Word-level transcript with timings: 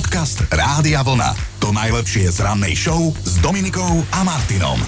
Podcast 0.00 0.48
Rádia 0.48 1.04
Vlna. 1.04 1.36
To 1.60 1.76
najlepšie 1.76 2.32
z 2.32 2.40
rannej 2.40 2.72
show 2.72 3.12
s 3.20 3.36
Dominikou 3.44 4.00
a 4.16 4.24
Martinom. 4.24 4.80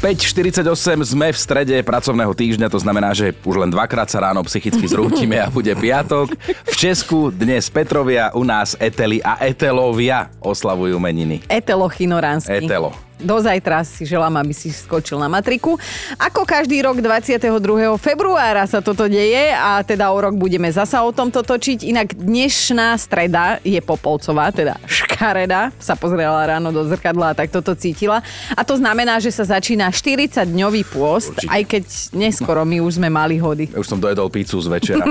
5.48 0.00 0.64
sme 1.12 1.28
v 1.28 1.36
strede 1.36 1.76
pracovného 1.84 2.32
týždňa, 2.32 2.72
to 2.72 2.80
znamená, 2.80 3.12
že 3.12 3.36
už 3.44 3.60
len 3.60 3.68
dvakrát 3.68 4.08
sa 4.08 4.24
ráno 4.24 4.40
psychicky 4.48 4.88
zrútime 4.88 5.36
a 5.36 5.52
bude 5.52 5.76
piatok. 5.76 6.40
V 6.72 6.72
Česku 6.72 7.28
dnes 7.28 7.68
Petrovia, 7.68 8.32
u 8.32 8.48
nás 8.48 8.72
Eteli 8.80 9.20
a 9.20 9.36
Etelovia 9.44 10.32
oslavujú 10.40 10.96
meniny. 10.96 11.44
Etelo 11.52 11.92
Chinoránsky. 11.92 12.64
Etelo. 12.64 12.96
Do 13.16 13.40
zajtra 13.40 13.80
si 13.80 14.04
želám, 14.04 14.36
aby 14.36 14.52
si 14.52 14.68
skočil 14.68 15.16
na 15.16 15.24
matriku. 15.24 15.80
Ako 16.20 16.44
každý 16.44 16.84
rok 16.84 17.00
22. 17.00 17.48
februára 17.96 18.68
sa 18.68 18.84
toto 18.84 19.08
deje 19.08 19.56
a 19.56 19.80
teda 19.80 20.12
o 20.12 20.18
rok 20.20 20.36
budeme 20.36 20.68
zasa 20.68 21.00
o 21.00 21.08
tomto 21.16 21.40
točiť. 21.40 21.88
Inak 21.88 22.12
dnešná 22.12 22.92
streda 23.00 23.56
je 23.64 23.80
Popolcová, 23.80 24.52
teda 24.52 24.76
škareda. 24.84 25.72
Sa 25.80 25.96
pozrela 25.96 26.44
ráno 26.44 26.68
do 26.68 26.84
zrkadla 26.84 27.32
a 27.32 27.34
tak 27.34 27.48
toto 27.48 27.72
cítila. 27.72 28.20
A 28.52 28.60
to 28.68 28.76
znamená, 28.76 29.16
že 29.16 29.32
sa 29.32 29.48
začína 29.48 29.88
40-dňový 29.88 30.84
pôst, 30.84 31.32
Určite. 31.40 31.48
aj 31.48 31.62
keď 31.72 31.84
neskoro 32.12 32.68
my 32.68 32.84
už 32.84 33.00
sme 33.00 33.08
mali 33.08 33.40
hody. 33.40 33.72
Ja 33.72 33.80
už 33.80 33.88
som 33.88 33.96
dojedol 33.96 34.28
pizzu 34.28 34.60
z 34.60 34.68
večera. 34.68 35.08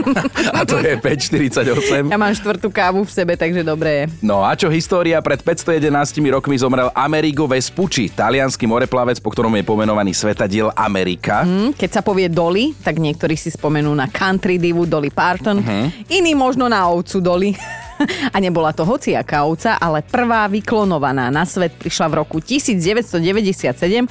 a 0.53 0.61
to 0.61 0.77
je 0.77 0.93
5.48. 1.01 2.13
Ja 2.13 2.21
mám 2.21 2.37
štvrtú 2.37 2.69
kávu 2.69 3.01
v 3.01 3.09
sebe, 3.09 3.33
takže 3.33 3.65
dobre 3.65 3.89
je. 3.89 4.03
No 4.21 4.45
a 4.45 4.53
čo 4.53 4.69
história? 4.69 5.17
Pred 5.25 5.41
511 5.41 5.89
rokmi 6.29 6.53
zomrel 6.59 6.93
Amerigo 6.93 7.49
Vespucci, 7.49 7.94
talianský 8.11 8.67
moreplavec, 8.67 9.23
po 9.23 9.31
ktorom 9.31 9.55
je 9.55 9.63
pomenovaný 9.63 10.11
svetadiel 10.11 10.67
Amerika. 10.75 11.47
Hm, 11.47 11.71
Keď 11.79 11.89
sa 11.89 12.01
povie 12.03 12.27
Dolly, 12.27 12.75
tak 12.83 12.99
niektorí 12.99 13.39
si 13.39 13.47
spomenú 13.47 13.95
na 13.95 14.11
country 14.11 14.59
divu 14.59 14.83
Dolly 14.83 15.07
Parton, 15.07 15.63
iní 16.11 16.35
možno 16.35 16.67
na 16.67 16.83
ovcu 16.91 17.23
Dolly. 17.23 17.55
A 18.35 18.43
nebola 18.43 18.75
to 18.75 18.83
hociaká 18.83 19.47
ovca, 19.47 19.79
ale 19.79 20.03
prvá 20.03 20.51
vyklonovaná 20.51 21.31
na 21.31 21.47
svet 21.47 21.71
prišla 21.79 22.11
v 22.11 22.15
roku 22.19 22.43
1997, 22.43 24.03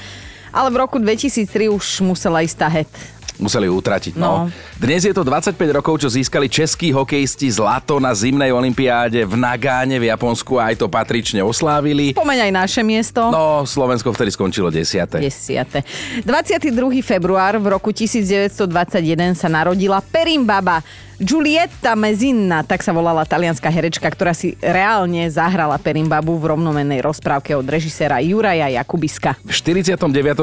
ale 0.48 0.68
v 0.72 0.76
roku 0.80 0.96
2003 0.96 1.68
už 1.68 2.00
musela 2.00 2.40
ísť 2.40 2.56
tá 2.56 2.68
het. 2.72 2.88
Museli 3.34 3.66
ju 3.66 3.74
utratiť. 3.74 4.14
No. 4.14 4.46
No. 4.46 4.52
Dnes 4.78 5.02
je 5.02 5.10
to 5.10 5.26
25 5.26 5.58
rokov, 5.74 5.98
čo 5.98 6.08
získali 6.10 6.46
českí 6.46 6.94
hokejisti 6.94 7.50
zlato 7.50 7.98
na 7.98 8.14
zimnej 8.14 8.54
olympiáde 8.54 9.26
v 9.26 9.34
Nagáne 9.34 9.98
v 9.98 10.06
Japonsku 10.06 10.54
a 10.58 10.70
aj 10.70 10.78
to 10.78 10.86
patrične 10.86 11.42
oslávili. 11.42 12.14
Pomeň 12.14 12.50
aj 12.50 12.52
naše 12.54 12.82
miesto. 12.86 13.26
No, 13.34 13.66
Slovensko 13.66 14.14
vtedy 14.14 14.30
skončilo 14.30 14.70
10. 14.70 15.18
10. 15.18 16.22
22. 16.22 16.70
február 17.02 17.58
v 17.58 17.66
roku 17.74 17.90
1921 17.90 19.34
sa 19.34 19.50
narodila 19.50 19.98
Perimbaba. 19.98 20.82
Giulietta 21.22 21.94
Mezinna, 21.94 22.66
tak 22.66 22.82
sa 22.82 22.90
volala 22.90 23.22
talianská 23.22 23.70
herečka, 23.70 24.10
ktorá 24.10 24.34
si 24.34 24.58
reálne 24.58 25.30
zahrala 25.30 25.78
Perimbabu 25.78 26.34
v 26.42 26.50
rovnomennej 26.50 26.98
rozprávke 27.06 27.54
od 27.54 27.62
režiséra 27.62 28.18
Juraja 28.18 28.66
Jakubiska. 28.66 29.38
V 29.46 29.54
49. 29.54 29.94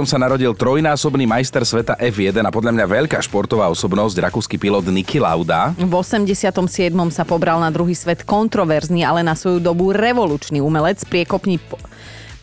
sa 0.07 0.15
narodil 0.15 0.55
trojnásobný 0.55 1.27
majster 1.27 1.67
sveta 1.67 1.99
F1 1.99 2.39
a 2.39 2.51
podľa 2.55 2.71
mňa 2.71 2.85
veľká 2.87 3.19
športová 3.19 3.67
osobnosť, 3.67 4.31
rakúsky 4.31 4.55
pilot 4.55 4.87
Niki 4.87 5.19
Lauda. 5.19 5.75
V 5.75 5.91
87. 5.91 6.47
sa 7.11 7.23
pobral 7.27 7.59
na 7.59 7.67
druhý 7.67 7.91
svet 7.91 8.23
kontroverzný, 8.23 9.03
ale 9.03 9.27
na 9.27 9.35
svoju 9.35 9.59
dobu 9.59 9.91
revolučný 9.91 10.63
umelec, 10.63 11.03
priekopník, 11.03 11.59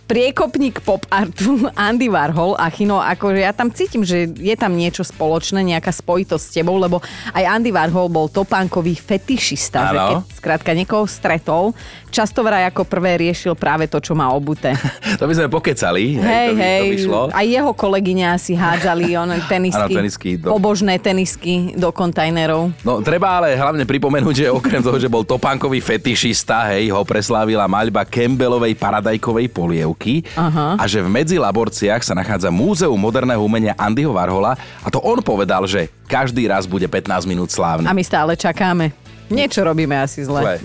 priekopník 0.09 0.81
pop 0.81 1.05
artu 1.13 1.69
Andy 1.77 2.09
Warhol 2.09 2.57
a 2.57 2.73
Chino, 2.73 2.97
akože 2.97 3.45
ja 3.45 3.53
tam 3.53 3.69
cítim, 3.69 4.01
že 4.01 4.25
je 4.27 4.57
tam 4.57 4.73
niečo 4.73 5.05
spoločné, 5.05 5.61
nejaká 5.61 5.93
spojitosť 5.93 6.41
s 6.43 6.55
tebou, 6.57 6.81
lebo 6.81 7.05
aj 7.31 7.45
Andy 7.45 7.69
Warhol 7.69 8.09
bol 8.09 8.27
topánkový 8.27 8.97
fetišista, 8.97 9.79
že 9.87 9.97
keď 10.01 10.17
skrátka 10.33 10.71
niekoho 10.73 11.05
stretol, 11.05 11.77
často 12.09 12.41
vraj 12.41 12.65
ako 12.65 12.89
prvé 12.89 13.21
riešil 13.21 13.53
práve 13.53 13.85
to, 13.85 14.01
čo 14.01 14.17
má 14.17 14.33
obuté. 14.33 14.73
To 15.21 15.27
by 15.27 15.35
sme 15.35 15.49
pokecali, 15.51 16.15
hej, 16.15 16.23
Hej, 16.23 16.47
to, 16.47 16.55
by, 16.55 16.63
hej, 16.63 16.79
to 16.79 16.87
by 16.87 16.99
šlo. 17.03 17.23
aj 17.35 17.47
jeho 17.51 17.73
kolegyňa 17.75 18.27
asi 18.33 18.53
hádzali 18.55 19.19
on, 19.19 19.29
tenisky, 19.53 19.93
Áno, 19.93 19.99
tenisky 19.99 20.31
do- 20.39 20.55
pobožné 20.55 20.95
tenisky 20.97 21.75
do 21.75 21.91
kontajnerov. 21.91 22.71
No, 22.81 23.03
treba 23.03 23.43
ale 23.43 23.59
hlavne 23.59 23.83
pripomenúť, 23.83 24.35
že 24.35 24.47
okrem 24.49 24.79
toho, 24.79 24.97
že 24.97 25.11
bol 25.11 25.27
topánkový 25.27 25.83
fetišista, 25.83 26.71
hej, 26.73 26.95
ho 26.95 27.03
preslávila 27.03 27.67
maľba 27.67 28.07
Campbellovej 28.07 28.79
paradajkovej 28.79 29.51
polievky 29.51 29.98
Aha. 30.39 30.79
a 30.79 30.85
že 30.87 31.03
v 31.03 31.11
medzilaborciách 31.11 32.03
sa 32.07 32.15
nachádza 32.15 32.49
Múzeum 32.55 32.97
moderného 32.97 33.43
umenia 33.43 33.75
Andyho 33.75 34.15
Warhola 34.15 34.55
a 34.81 34.89
to 34.89 35.03
on 35.03 35.19
povedal, 35.21 35.67
že 35.67 35.91
každý 36.07 36.47
raz 36.47 36.65
bude 36.65 36.87
15 36.87 37.27
minút 37.27 37.51
slávny. 37.51 37.85
A 37.85 37.93
my 37.93 38.05
stále 38.07 38.39
čakáme. 38.39 39.08
Niečo 39.29 39.61
robíme 39.61 39.95
asi 39.95 40.23
zle. 40.23 40.41
Zle. 40.41 40.57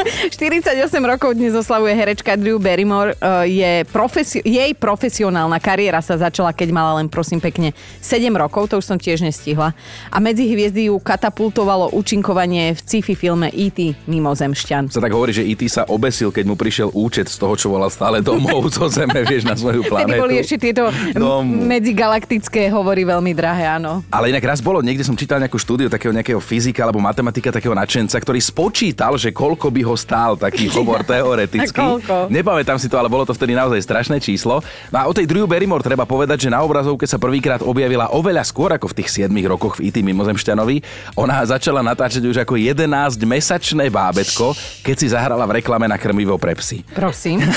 48 0.32 0.72
rokov 1.04 1.34
dnes 1.34 1.52
oslavuje 1.52 1.92
herečka 1.92 2.32
Drew 2.32 2.56
Barrymore. 2.56 3.12
Eh, 3.14 3.28
Je 3.50 3.72
profesi- 3.84 4.40
jej 4.40 4.72
profesionálna 4.72 5.58
kariéra 5.58 6.00
sa 6.00 6.16
začala, 6.16 6.50
keď 6.50 6.68
mala 6.70 6.92
len 6.96 7.06
prosím 7.06 7.36
pekne 7.36 7.70
7 8.00 8.32
rokov, 8.32 8.66
to 8.66 8.78
už 8.78 8.86
som 8.86 8.96
tiež 8.96 9.20
nestihla. 9.20 9.76
A 10.08 10.16
medzi 10.18 10.46
hviezdy 10.46 10.88
ju 10.88 10.96
katapultovalo 10.96 11.92
účinkovanie 11.92 12.72
v 12.72 12.80
sci-fi 12.80 13.12
filme 13.12 13.50
E.T. 13.50 13.92
Mimozemšťan. 14.06 14.88
Sa 14.88 14.98
tak 14.98 15.12
hovorí, 15.12 15.30
že 15.30 15.44
IT 15.44 15.68
sa 15.68 15.84
obesil, 15.84 16.30
keď 16.30 16.44
mu 16.46 16.56
prišiel 16.56 16.88
účet 16.90 17.28
z 17.28 17.36
toho, 17.36 17.52
čo 17.54 17.68
volal 17.68 17.88
stále 17.88 18.18
domov 18.20 18.70
zo 18.70 18.88
Zeme, 18.88 19.20
vieš, 19.28 19.44
na 19.44 19.54
svoju 19.54 19.84
planetu. 19.84 20.16
boli 20.18 20.38
ešte 20.38 20.56
tieto 20.62 20.88
Domu. 21.12 21.66
medzigalaktické 21.66 22.70
hovory 22.70 23.04
veľmi 23.04 23.32
drahé, 23.32 23.68
áno. 23.70 24.00
Ale 24.08 24.30
inak 24.30 24.44
raz 24.46 24.58
bolo, 24.58 24.80
niekde 24.80 25.02
som 25.02 25.12
čítal 25.12 25.36
nejakú 25.36 25.56
štúdiu 25.56 25.86
takého 25.86 26.10
nejakého 26.10 26.40
fyzika 26.40 26.82
alebo 26.82 26.98
matematika, 26.98 27.52
takého 27.52 27.76
nadšenca, 28.00 28.16
ktorý 28.16 28.40
spočítal, 28.40 29.12
že 29.20 29.28
koľko 29.28 29.68
by 29.68 29.80
ho 29.84 29.92
stál 29.92 30.32
taký 30.40 30.72
hovor 30.72 31.04
teoreticky. 31.08 32.00
Nepamätám 32.32 32.80
si 32.80 32.88
to, 32.88 32.96
ale 32.96 33.12
bolo 33.12 33.28
to 33.28 33.36
vtedy 33.36 33.52
naozaj 33.52 33.76
strašné 33.84 34.16
číslo. 34.24 34.64
No 34.88 34.96
a 34.96 35.04
o 35.04 35.12
tej 35.12 35.28
Drew 35.28 35.44
Barrymore 35.44 35.84
treba 35.84 36.08
povedať, 36.08 36.48
že 36.48 36.52
na 36.52 36.64
obrazovke 36.64 37.04
sa 37.04 37.20
prvýkrát 37.20 37.60
objavila 37.60 38.08
oveľa 38.08 38.40
skôr 38.48 38.72
ako 38.72 38.88
v 38.88 39.04
tých 39.04 39.28
7 39.28 39.28
rokoch 39.44 39.76
v 39.76 39.92
IT 39.92 40.00
Mimozemšťanovi. 40.00 40.80
Ona 41.20 41.44
začala 41.44 41.84
natáčať 41.84 42.24
už 42.24 42.40
ako 42.40 42.56
11-mesačné 42.56 43.92
bábetko, 43.92 44.56
keď 44.80 44.96
si 44.96 45.06
zahrala 45.12 45.44
v 45.44 45.60
reklame 45.60 45.84
na 45.84 46.00
krmivo 46.00 46.40
pre 46.40 46.56
psy. 46.56 46.80
Prosím. 46.96 47.44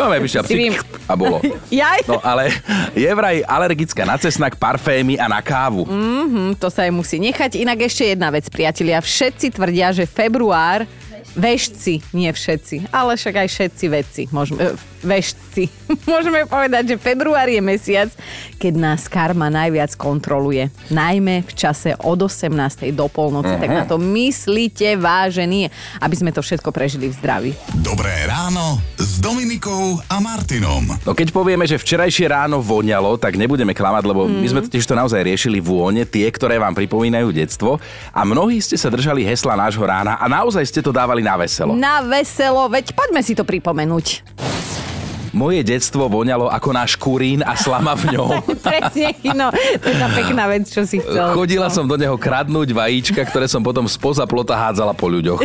No, 0.00 0.08
vím. 0.48 0.74
a 1.08 1.14
bolo. 1.16 1.42
Jaj, 1.68 2.08
No 2.08 2.16
ale 2.24 2.52
je 2.96 3.10
vraj 3.12 3.44
alergická 3.44 4.08
na 4.08 4.16
cesnak, 4.16 4.56
parfémy 4.56 5.20
a 5.20 5.28
na 5.28 5.40
kávu. 5.44 5.84
Hm, 5.84 6.56
to 6.56 6.72
sa 6.72 6.88
jej 6.88 6.94
musí 6.94 7.20
nechať. 7.20 7.60
Inak 7.60 7.84
ešte 7.84 8.08
jedna 8.16 8.32
vec, 8.32 8.48
priatelia. 8.48 9.02
Všetci 9.30 9.54
tvrdia, 9.54 9.94
že 9.94 10.10
február 10.10 10.82
Vešci, 11.40 12.04
nie 12.12 12.28
všetci, 12.28 12.92
ale 12.92 13.16
však 13.16 13.34
aj 13.40 13.48
všetci 13.48 13.84
vedci, 13.88 14.22
môžeme, 14.28 14.60
e, 14.60 14.76
vešci. 15.00 15.64
Môžeme 16.12 16.44
povedať, 16.44 16.94
že 16.94 16.96
február 17.00 17.48
je 17.48 17.64
mesiac, 17.64 18.12
keď 18.60 18.72
nás 18.76 19.08
karma 19.08 19.48
najviac 19.48 19.96
kontroluje. 19.96 20.68
Najmä 20.92 21.48
v 21.48 21.52
čase 21.56 21.96
od 21.96 22.20
18. 22.28 22.92
do 22.92 23.08
polnoci. 23.08 23.56
Tak 23.56 23.70
na 23.72 23.84
to 23.88 23.96
myslíte, 23.96 25.00
vážení, 25.00 25.72
aby 26.04 26.14
sme 26.14 26.30
to 26.30 26.44
všetko 26.44 26.68
prežili 26.70 27.08
v 27.08 27.16
zdraví. 27.16 27.50
Dobré 27.80 28.12
ráno 28.28 28.76
s 29.00 29.18
Dominikou 29.18 29.96
a 30.12 30.20
Martinom. 30.20 30.84
No 31.08 31.16
keď 31.16 31.32
povieme, 31.32 31.64
že 31.64 31.80
včerajšie 31.80 32.28
ráno 32.28 32.60
voňalo, 32.60 33.16
tak 33.16 33.40
nebudeme 33.40 33.72
klamať, 33.72 34.04
lebo 34.04 34.28
my 34.28 34.46
sme 34.46 34.60
totiž 34.60 34.84
to 34.84 34.92
naozaj 34.92 35.24
riešili 35.24 35.58
vône, 35.58 36.04
tie, 36.04 36.28
ktoré 36.28 36.60
vám 36.60 36.76
pripomínajú 36.76 37.32
detstvo 37.32 37.80
a 38.12 38.20
mnohí 38.28 38.60
ste 38.60 38.76
sa 38.76 38.92
držali 38.92 39.24
hesla 39.24 39.56
nášho 39.56 39.82
rána 39.82 40.20
a 40.20 40.28
naozaj 40.28 40.68
ste 40.68 40.84
to 40.84 40.92
dávali 40.92 41.24
na 41.24 41.29
veselo. 41.36 41.76
Na 41.76 42.02
veselo, 42.02 42.66
veď 42.70 42.94
poďme 42.94 43.20
si 43.20 43.34
to 43.34 43.42
pripomenúť. 43.42 44.22
Moje 45.30 45.62
detstvo 45.62 46.10
voňalo 46.10 46.50
ako 46.50 46.70
náš 46.74 46.98
kurín 46.98 47.46
a 47.46 47.54
slama 47.54 47.94
v 47.94 48.18
ňom. 48.18 48.42
Presne, 48.66 49.14
no, 49.30 49.54
to 49.54 49.86
je 49.86 49.96
tá 49.96 50.08
pekná 50.10 50.50
vec, 50.50 50.66
čo 50.66 50.82
si 50.82 50.98
chcel. 50.98 51.38
Chodila 51.38 51.70
som 51.70 51.86
do 51.86 51.94
neho 51.94 52.18
kradnúť 52.18 52.74
vajíčka, 52.74 53.22
ktoré 53.22 53.46
som 53.46 53.62
potom 53.62 53.86
spoza 53.86 54.26
plota 54.26 54.58
hádzala 54.58 54.90
po 54.90 55.06
ľuďoch. 55.06 55.38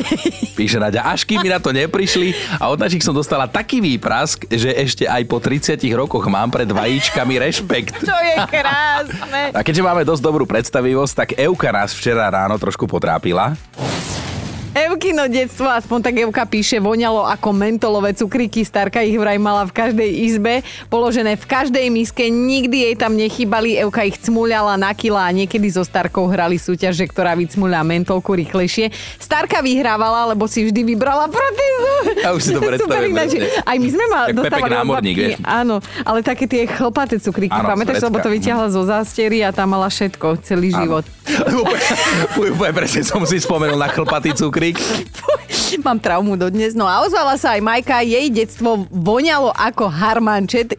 Píše 0.57 0.81
Nadia, 0.81 1.05
až 1.05 1.21
kým 1.29 1.45
mi 1.45 1.53
na 1.53 1.61
to 1.61 1.69
neprišli 1.69 2.33
a 2.57 2.73
od 2.73 2.81
našich 2.81 3.05
som 3.05 3.13
dostala 3.13 3.45
taký 3.45 3.77
výprask, 3.77 4.49
že 4.49 4.73
ešte 4.73 5.05
aj 5.05 5.21
po 5.29 5.37
30 5.37 5.77
rokoch 5.93 6.25
mám 6.25 6.49
pred 6.49 6.65
vajíčkami 6.65 7.37
rešpekt. 7.37 8.01
To 8.01 8.17
je 8.25 8.35
krásne. 8.49 9.53
A 9.53 9.61
keďže 9.61 9.85
máme 9.85 10.01
dosť 10.01 10.21
dobrú 10.25 10.49
predstavivosť, 10.49 11.13
tak 11.13 11.29
Euka 11.37 11.69
nás 11.69 11.93
včera 11.93 12.25
ráno 12.33 12.57
trošku 12.57 12.89
potrápila. 12.89 13.53
Evkino 14.95 15.27
detstvo, 15.27 15.67
aspoň 15.67 15.99
tak 16.07 16.15
Evka 16.23 16.47
píše, 16.47 16.79
voňalo 16.79 17.27
ako 17.27 17.51
mentolové 17.51 18.15
cukríky. 18.15 18.63
Starka 18.63 19.03
ich 19.03 19.19
vraj 19.19 19.35
mala 19.35 19.67
v 19.67 19.75
každej 19.75 20.07
izbe, 20.07 20.63
položené 20.87 21.35
v 21.35 21.43
každej 21.43 21.91
miske, 21.91 22.23
nikdy 22.31 22.87
jej 22.87 22.95
tam 22.95 23.19
nechybali. 23.19 23.75
Evka 23.75 24.07
ich 24.07 24.15
cmuľala 24.23 24.79
na 24.79 24.95
kila 24.95 25.27
a 25.27 25.35
niekedy 25.35 25.67
so 25.67 25.83
Starkou 25.83 26.31
hrali 26.31 26.55
súťaže, 26.55 27.11
ktorá 27.11 27.35
vycmuľa 27.35 27.83
mentolku 27.83 28.39
rýchlejšie. 28.39 28.95
Starka 29.19 29.59
vyhrávala, 29.59 30.31
lebo 30.31 30.47
si 30.47 30.63
vždy 30.63 30.87
vybrala 30.87 31.27
protézu. 31.27 32.23
Ja 32.23 32.31
už 32.31 32.39
si 32.39 32.51
to 32.55 32.63
presne. 32.63 33.51
Aj 33.67 33.75
my 33.75 33.89
sme 33.91 34.05
mali, 34.07 34.27
dostávali 34.31 34.79
námorník, 34.79 35.15
vieš. 35.19 35.43
Áno, 35.43 35.83
ale 36.07 36.23
také 36.23 36.47
tie 36.47 36.63
chlpaté 36.71 37.19
cukríky. 37.19 37.51
Áno, 37.51 37.67
Pamätáš, 37.67 37.99
lebo 37.99 38.23
to 38.23 38.31
vyťahla 38.31 38.71
zo 38.71 38.87
zástery 38.87 39.43
a 39.43 39.51
tam 39.51 39.75
mala 39.75 39.91
všetko, 39.91 40.39
celý 40.39 40.71
život. 40.71 41.03
Úplne 42.39 42.71
presne 42.71 43.03
som 43.03 43.19
si 43.27 43.43
spomenul 43.43 43.75
na 43.75 43.91
chlpatý 43.91 44.31
cukrík. 44.31 44.84
Mám 45.85 45.99
traumu 45.99 46.39
dodnes. 46.39 46.73
No 46.73 46.87
a 46.87 47.03
ozvala 47.03 47.35
sa 47.35 47.53
aj 47.57 47.61
Majka, 47.61 48.05
jej 48.05 48.31
detstvo 48.31 48.87
voňalo 48.89 49.51
ako 49.53 49.91
harmančet, 49.91 50.73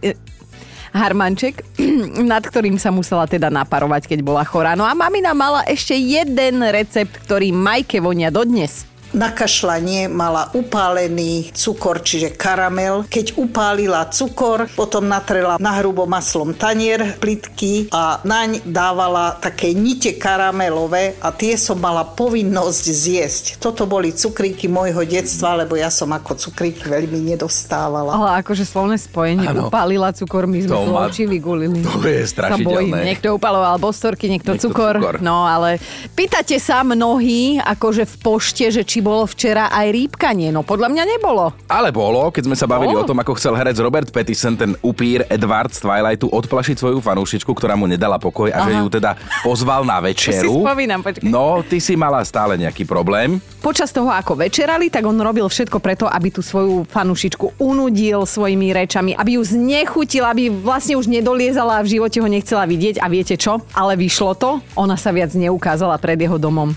harmanček, 0.96 1.60
nad 2.32 2.40
ktorým 2.40 2.80
sa 2.80 2.88
musela 2.88 3.28
teda 3.28 3.52
naparovať, 3.52 4.08
keď 4.08 4.24
bola 4.24 4.42
chorá. 4.42 4.72
No 4.72 4.88
a 4.88 4.96
mamina 4.96 5.36
mala 5.36 5.62
ešte 5.68 5.92
jeden 5.92 6.64
recept, 6.64 7.12
ktorý 7.28 7.52
Majke 7.52 8.00
vonia 8.00 8.32
dodnes 8.32 8.95
na 9.16 9.32
kašľanie 9.32 10.12
mala 10.12 10.52
upálený 10.52 11.48
cukor, 11.56 12.04
čiže 12.04 12.36
karamel. 12.36 13.08
Keď 13.08 13.40
upálila 13.40 14.04
cukor, 14.12 14.68
potom 14.76 15.08
natrela 15.08 15.56
na 15.56 15.72
hrubo 15.80 16.04
maslom 16.04 16.52
tanier 16.52 17.16
plitky 17.16 17.88
a 17.88 18.20
naň 18.20 18.60
dávala 18.68 19.40
také 19.40 19.72
nite 19.72 20.20
karamelové 20.20 21.16
a 21.24 21.32
tie 21.32 21.56
som 21.56 21.80
mala 21.80 22.04
povinnosť 22.04 22.84
zjesť. 22.84 23.44
Toto 23.56 23.88
boli 23.88 24.12
cukríky 24.12 24.68
môjho 24.68 25.00
detstva, 25.08 25.56
lebo 25.64 25.80
ja 25.80 25.88
som 25.88 26.12
ako 26.12 26.36
cukríky 26.36 26.84
veľmi 26.84 27.16
nedostávala. 27.32 28.12
Ale 28.12 28.44
akože 28.44 28.68
slovné 28.68 29.00
spojenie, 29.00 29.48
ano. 29.48 29.72
upálila 29.72 30.12
cukor, 30.12 30.44
my 30.44 30.60
sme 30.60 30.76
to 30.76 30.92
ma... 30.92 31.08
oči 31.08 31.24
vygulili. 31.24 31.80
To 31.80 32.04
je 32.04 32.28
strašidelné. 32.28 33.16
Niekto 33.16 33.32
upaloval 33.32 33.80
bostorky, 33.80 34.28
niekto, 34.28 34.52
niekto 34.52 34.68
cukor. 34.68 35.00
cukor. 35.00 35.16
No 35.24 35.48
ale 35.48 35.80
pýtate 36.12 36.60
sa 36.60 36.84
mnohí, 36.84 37.56
akože 37.56 38.04
v 38.04 38.16
pošte, 38.20 38.68
že 38.68 38.84
či 38.84 39.05
bolo 39.06 39.22
včera 39.30 39.70
aj 39.70 39.86
rýpkanie. 39.94 40.50
No 40.50 40.66
podľa 40.66 40.90
mňa 40.90 41.04
nebolo. 41.06 41.54
Ale 41.70 41.94
bolo, 41.94 42.34
keď 42.34 42.50
sme 42.50 42.58
sa 42.58 42.66
bavili 42.66 42.90
bolo? 42.90 43.06
o 43.06 43.08
tom, 43.08 43.22
ako 43.22 43.38
chcel 43.38 43.54
herec 43.54 43.78
Robert 43.78 44.10
Pattinson, 44.10 44.58
ten 44.58 44.74
upír 44.82 45.22
Edward 45.30 45.70
z 45.70 45.86
Twilightu, 45.86 46.26
odplašiť 46.26 46.74
svoju 46.82 46.98
fanúšičku, 46.98 47.54
ktorá 47.54 47.78
mu 47.78 47.86
nedala 47.86 48.18
pokoj 48.18 48.50
a 48.50 48.58
Aha. 48.58 48.66
že 48.66 48.72
ju 48.82 48.86
teda 48.90 49.14
pozval 49.46 49.86
na 49.86 50.02
večeru. 50.02 50.50
si 50.50 50.66
spomínam, 50.66 51.06
počkej. 51.06 51.30
No, 51.30 51.62
ty 51.62 51.78
si 51.78 51.94
mala 51.94 52.26
stále 52.26 52.58
nejaký 52.58 52.82
problém. 52.82 53.38
Počas 53.62 53.94
toho, 53.94 54.10
ako 54.10 54.42
večerali, 54.42 54.90
tak 54.90 55.06
on 55.06 55.14
robil 55.18 55.46
všetko 55.46 55.78
preto, 55.78 56.10
aby 56.10 56.34
tú 56.34 56.42
svoju 56.42 56.86
fanúšičku 56.90 57.62
unudil 57.62 58.26
svojimi 58.26 58.74
rečami, 58.74 59.14
aby 59.14 59.38
ju 59.38 59.42
znechutil, 59.46 60.26
aby 60.26 60.50
vlastne 60.50 60.98
už 60.98 61.06
nedoliezala 61.06 61.78
a 61.78 61.84
v 61.86 61.98
živote 61.98 62.18
ho 62.18 62.26
nechcela 62.26 62.66
vidieť. 62.66 62.98
A 62.98 63.06
viete 63.06 63.38
čo? 63.38 63.62
Ale 63.70 63.94
vyšlo 63.94 64.34
to. 64.34 64.58
Ona 64.74 64.98
sa 64.98 65.14
viac 65.14 65.30
neukázala 65.34 65.94
pred 66.02 66.18
jeho 66.18 66.38
domom. 66.38 66.74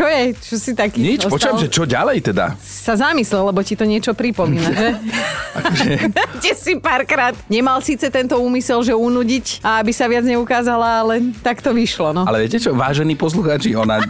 Čo 0.00 0.08
je? 0.08 0.22
Čo 0.32 0.56
si 0.56 0.72
taký 0.72 1.04
Nič, 1.04 1.28
počujem, 1.28 1.60
že 1.60 1.68
čo 1.68 1.84
ďalej 1.84 2.32
teda? 2.32 2.56
Sa 2.64 2.96
zamyslel, 2.96 3.52
lebo 3.52 3.60
ti 3.60 3.76
to 3.76 3.84
niečo 3.84 4.16
pripomína, 4.16 4.72
že? 4.72 4.88
Kde 6.40 6.52
si 6.56 6.72
párkrát. 6.80 7.36
Nemal 7.52 7.84
síce 7.84 8.08
tento 8.08 8.40
úmysel, 8.40 8.80
že 8.80 8.96
unudiť 8.96 9.60
a 9.60 9.84
aby 9.84 9.92
sa 9.92 10.08
viac 10.08 10.24
neukázala, 10.24 11.04
ale 11.04 11.36
tak 11.44 11.60
to 11.60 11.76
vyšlo, 11.76 12.16
no. 12.16 12.24
Ale 12.24 12.48
viete 12.48 12.56
čo, 12.56 12.72
vážení 12.72 13.12
poslucháči, 13.12 13.76
ona, 13.76 14.00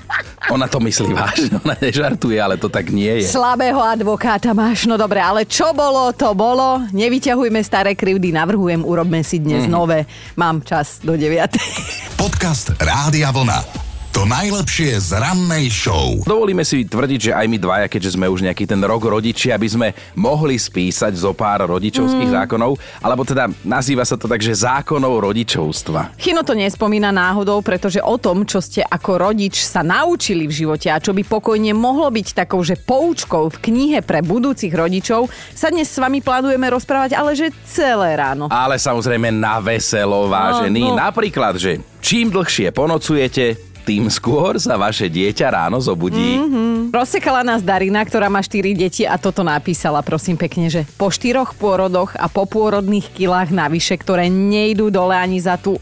ona 0.47 0.71
to 0.71 0.79
myslí 0.79 1.11
vážne, 1.11 1.59
ona 1.59 1.75
nežartuje, 1.83 2.39
ale 2.39 2.55
to 2.55 2.71
tak 2.71 2.95
nie 2.95 3.27
je. 3.27 3.27
Slabého 3.27 3.83
advokáta 3.83 4.55
máš, 4.55 4.87
no 4.87 4.95
dobre, 4.95 5.19
ale 5.19 5.43
čo 5.43 5.75
bolo, 5.75 6.15
to 6.15 6.31
bolo. 6.39 6.87
Nevyťahujme 6.95 7.59
staré 7.67 7.99
krivdy, 7.99 8.31
navrhujem, 8.31 8.87
urobme 8.87 9.27
si 9.27 9.43
dnes 9.43 9.67
mm. 9.67 9.73
nové. 9.75 10.07
Mám 10.39 10.63
čas 10.63 11.03
do 11.03 11.19
9. 11.19 12.15
Podcast 12.15 12.79
Rádia 12.79 13.35
Vlna. 13.35 13.90
To 14.11 14.27
najlepšie 14.27 14.99
z 14.99 15.23
rannej 15.23 15.71
show. 15.71 16.19
Dovolíme 16.27 16.67
si 16.67 16.83
tvrdiť, 16.83 17.31
že 17.31 17.33
aj 17.33 17.47
my 17.47 17.59
dvaja, 17.63 17.87
keďže 17.87 18.19
sme 18.19 18.27
už 18.27 18.43
nejaký 18.43 18.67
ten 18.67 18.83
rok 18.83 19.07
rodiči, 19.07 19.55
aby 19.55 19.71
sme 19.71 19.89
mohli 20.19 20.59
spísať 20.59 21.15
zo 21.15 21.31
pár 21.31 21.71
rodičovských 21.71 22.27
mm. 22.27 22.37
zákonov, 22.43 22.75
alebo 22.99 23.23
teda 23.23 23.47
nazýva 23.63 24.03
sa 24.03 24.19
to 24.19 24.27
tak, 24.27 24.43
že 24.43 24.67
zákonov 24.67 25.31
rodičovstva. 25.31 26.19
Chino 26.19 26.43
to 26.43 26.59
nespomína 26.59 27.15
náhodou, 27.15 27.63
pretože 27.63 28.03
o 28.03 28.19
tom, 28.19 28.43
čo 28.43 28.59
ste 28.59 28.83
ako 28.83 29.31
rodič 29.31 29.63
sa 29.63 29.87
naučili 29.87 30.51
v 30.51 30.59
živote 30.59 30.91
a 30.91 30.99
čo 30.99 31.15
by 31.15 31.23
pokojne 31.23 31.71
mohlo 31.71 32.11
byť 32.11 32.35
takou, 32.35 32.67
že 32.67 32.75
poučkou 32.75 33.47
v 33.47 33.63
knihe 33.63 34.03
pre 34.03 34.27
budúcich 34.27 34.75
rodičov, 34.75 35.31
sa 35.55 35.71
dnes 35.71 35.87
s 35.87 36.03
vami 36.03 36.19
plánujeme 36.19 36.67
rozprávať, 36.67 37.15
ale 37.15 37.39
že 37.39 37.55
celé 37.63 38.19
ráno. 38.19 38.51
Ale 38.51 38.75
samozrejme 38.75 39.31
na 39.31 39.63
veselo, 39.63 40.27
vážený. 40.27 40.83
No, 40.83 40.99
no. 40.99 40.99
Napríklad, 40.99 41.63
že 41.63 41.79
čím 42.03 42.35
dlhšie 42.35 42.75
ponocujete, 42.75 43.70
tým 43.83 44.13
skôr 44.13 44.61
sa 44.61 44.77
vaše 44.77 45.09
dieťa 45.09 45.47
ráno 45.51 45.81
zobudí. 45.81 46.37
Mm-hmm. 46.37 46.93
Rozsekala 46.93 47.41
nás 47.43 47.65
Darina, 47.65 48.05
ktorá 48.05 48.29
má 48.29 48.45
4 48.45 48.77
deti 48.77 49.03
a 49.09 49.17
toto 49.17 49.41
napísala, 49.41 50.05
prosím 50.05 50.37
pekne, 50.37 50.69
že 50.69 50.85
po 51.01 51.09
štyroch 51.09 51.57
pôrodoch 51.57 52.15
a 52.17 52.29
po 52.29 52.45
pôrodných 52.45 53.11
kilách 53.17 53.51
navyše, 53.51 53.97
ktoré 53.97 54.29
nejdú 54.29 54.93
dole 54.93 55.17
ani 55.17 55.41
za 55.41 55.57
tú 55.57 55.81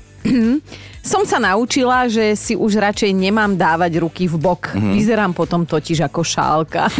som 1.08 1.25
sa 1.25 1.40
naučila, 1.40 2.05
že 2.05 2.37
si 2.37 2.52
už 2.52 2.76
radšej 2.76 3.16
nemám 3.16 3.56
dávať 3.56 3.96
ruky 3.96 4.28
v 4.28 4.37
bok. 4.37 4.76
Mm-hmm. 4.76 4.93
Vyzerám 4.93 5.32
potom 5.32 5.64
totiž 5.64 6.05
ako 6.05 6.20
šálka. 6.20 6.93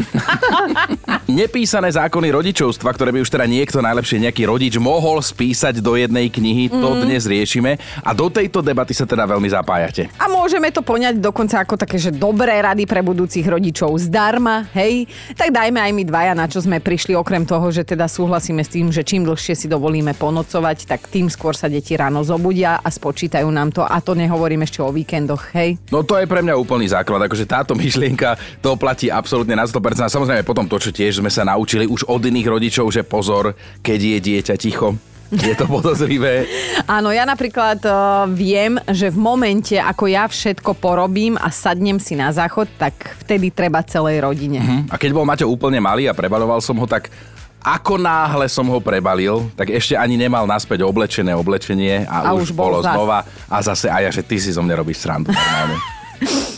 Nepísané 1.29 1.93
zákony 1.93 2.33
rodičovstva, 2.33 2.89
ktoré 2.97 3.13
by 3.13 3.21
už 3.21 3.29
teda 3.29 3.45
niekto 3.45 3.85
najlepšie 3.85 4.25
nejaký 4.25 4.49
rodič 4.49 4.81
mohol 4.81 5.21
spísať 5.21 5.85
do 5.85 5.93
jednej 5.93 6.33
knihy, 6.33 6.73
to 6.73 6.89
mm. 6.97 7.05
dnes 7.05 7.29
riešime 7.29 7.77
a 8.01 8.11
do 8.17 8.33
tejto 8.33 8.65
debaty 8.65 8.97
sa 8.97 9.05
teda 9.05 9.29
veľmi 9.29 9.45
zapájate. 9.53 10.09
A 10.17 10.25
môžeme 10.33 10.73
to 10.73 10.81
poňať 10.81 11.21
dokonca 11.21 11.61
ako 11.61 11.77
také, 11.77 12.01
že 12.01 12.09
dobré 12.09 12.57
rady 12.65 12.89
pre 12.89 13.05
budúcich 13.05 13.45
rodičov 13.45 13.93
zdarma, 14.01 14.73
hej? 14.73 15.05
Tak 15.37 15.53
dajme 15.53 15.85
aj 15.85 15.93
my 15.93 16.03
dvaja, 16.09 16.33
na 16.33 16.49
čo 16.49 16.65
sme 16.65 16.81
prišli, 16.81 17.13
okrem 17.13 17.45
toho, 17.45 17.69
že 17.69 17.85
teda 17.85 18.09
súhlasíme 18.09 18.65
s 18.65 18.73
tým, 18.73 18.89
že 18.89 19.05
čím 19.05 19.29
dlhšie 19.29 19.53
si 19.53 19.69
dovolíme 19.69 20.17
ponocovať, 20.17 20.89
tak 20.89 21.13
tým 21.13 21.29
skôr 21.29 21.53
sa 21.53 21.69
deti 21.69 21.93
ráno 21.93 22.25
zobudia 22.25 22.81
a 22.81 22.89
spočítajú 22.89 23.53
nám 23.53 23.69
to. 23.77 23.85
A 23.85 23.98
to 24.01 24.17
nehovorím 24.17 24.65
ešte 24.65 24.83
o 24.83 24.91
víkendoch, 24.91 25.55
hej? 25.55 25.79
No 25.93 26.03
to 26.03 26.19
je 26.19 26.27
pre 26.27 26.41
mňa 26.41 26.55
úplný 26.59 26.89
základ, 26.89 27.25
akože 27.27 27.45
táto 27.49 27.73
myšlienka 27.79 28.35
to 28.63 28.75
platí 28.75 29.13
absolútne 29.13 29.55
na 29.55 29.65
100%. 29.65 30.05
A 30.05 30.13
samozrejme 30.13 30.43
potom 30.47 30.67
to, 30.67 30.77
čo 30.81 30.91
tiež 30.91 31.21
sme 31.21 31.31
sa 31.33 31.47
naučili 31.47 31.85
už 31.87 32.07
od 32.09 32.23
iných 32.23 32.49
rodičov, 32.49 32.89
že 32.89 33.07
pozor, 33.07 33.53
keď 33.85 33.99
je 33.99 34.19
dieťa 34.19 34.55
ticho, 34.59 34.97
je 35.29 35.53
to 35.53 35.69
podozrivé. 35.69 36.49
Áno, 36.97 37.13
ja 37.13 37.29
napríklad 37.29 37.85
uh, 37.85 38.25
viem, 38.33 38.81
že 38.89 39.13
v 39.13 39.19
momente, 39.21 39.77
ako 39.77 40.09
ja 40.09 40.25
všetko 40.25 40.73
porobím 40.81 41.37
a 41.37 41.53
sadnem 41.53 42.01
si 42.01 42.17
na 42.17 42.33
záchod, 42.33 42.69
tak 42.81 42.97
vtedy 43.25 43.53
treba 43.53 43.85
celej 43.85 44.25
rodine. 44.25 44.61
Uh-huh. 44.65 44.81
A 44.89 44.97
keď 44.97 45.13
bol 45.13 45.29
Maťo 45.29 45.45
úplne 45.45 45.85
malý 45.85 46.09
a 46.09 46.17
prebaloval 46.17 46.65
som 46.65 46.81
ho, 46.81 46.87
tak 46.89 47.13
ako 47.59 47.99
náhle 47.99 48.47
som 48.47 48.67
ho 48.71 48.79
prebalil, 48.79 49.51
tak 49.59 49.75
ešte 49.75 49.99
ani 49.99 50.15
nemal 50.15 50.47
naspäť 50.47 50.87
oblečené 50.87 51.35
oblečenie 51.35 52.07
a, 52.07 52.31
a 52.31 52.37
už, 52.37 52.51
už 52.51 52.51
bolo 52.55 52.79
zas. 52.81 52.95
znova 52.95 53.27
a 53.51 53.57
zase 53.61 53.91
aj 53.91 54.03
ja, 54.09 54.11
že 54.15 54.23
ty 54.23 54.37
si 54.39 54.55
zo 54.55 54.63
mňa 54.63 54.75
robíš 54.79 55.03
srandu 55.03 55.35
normálne. 55.35 55.77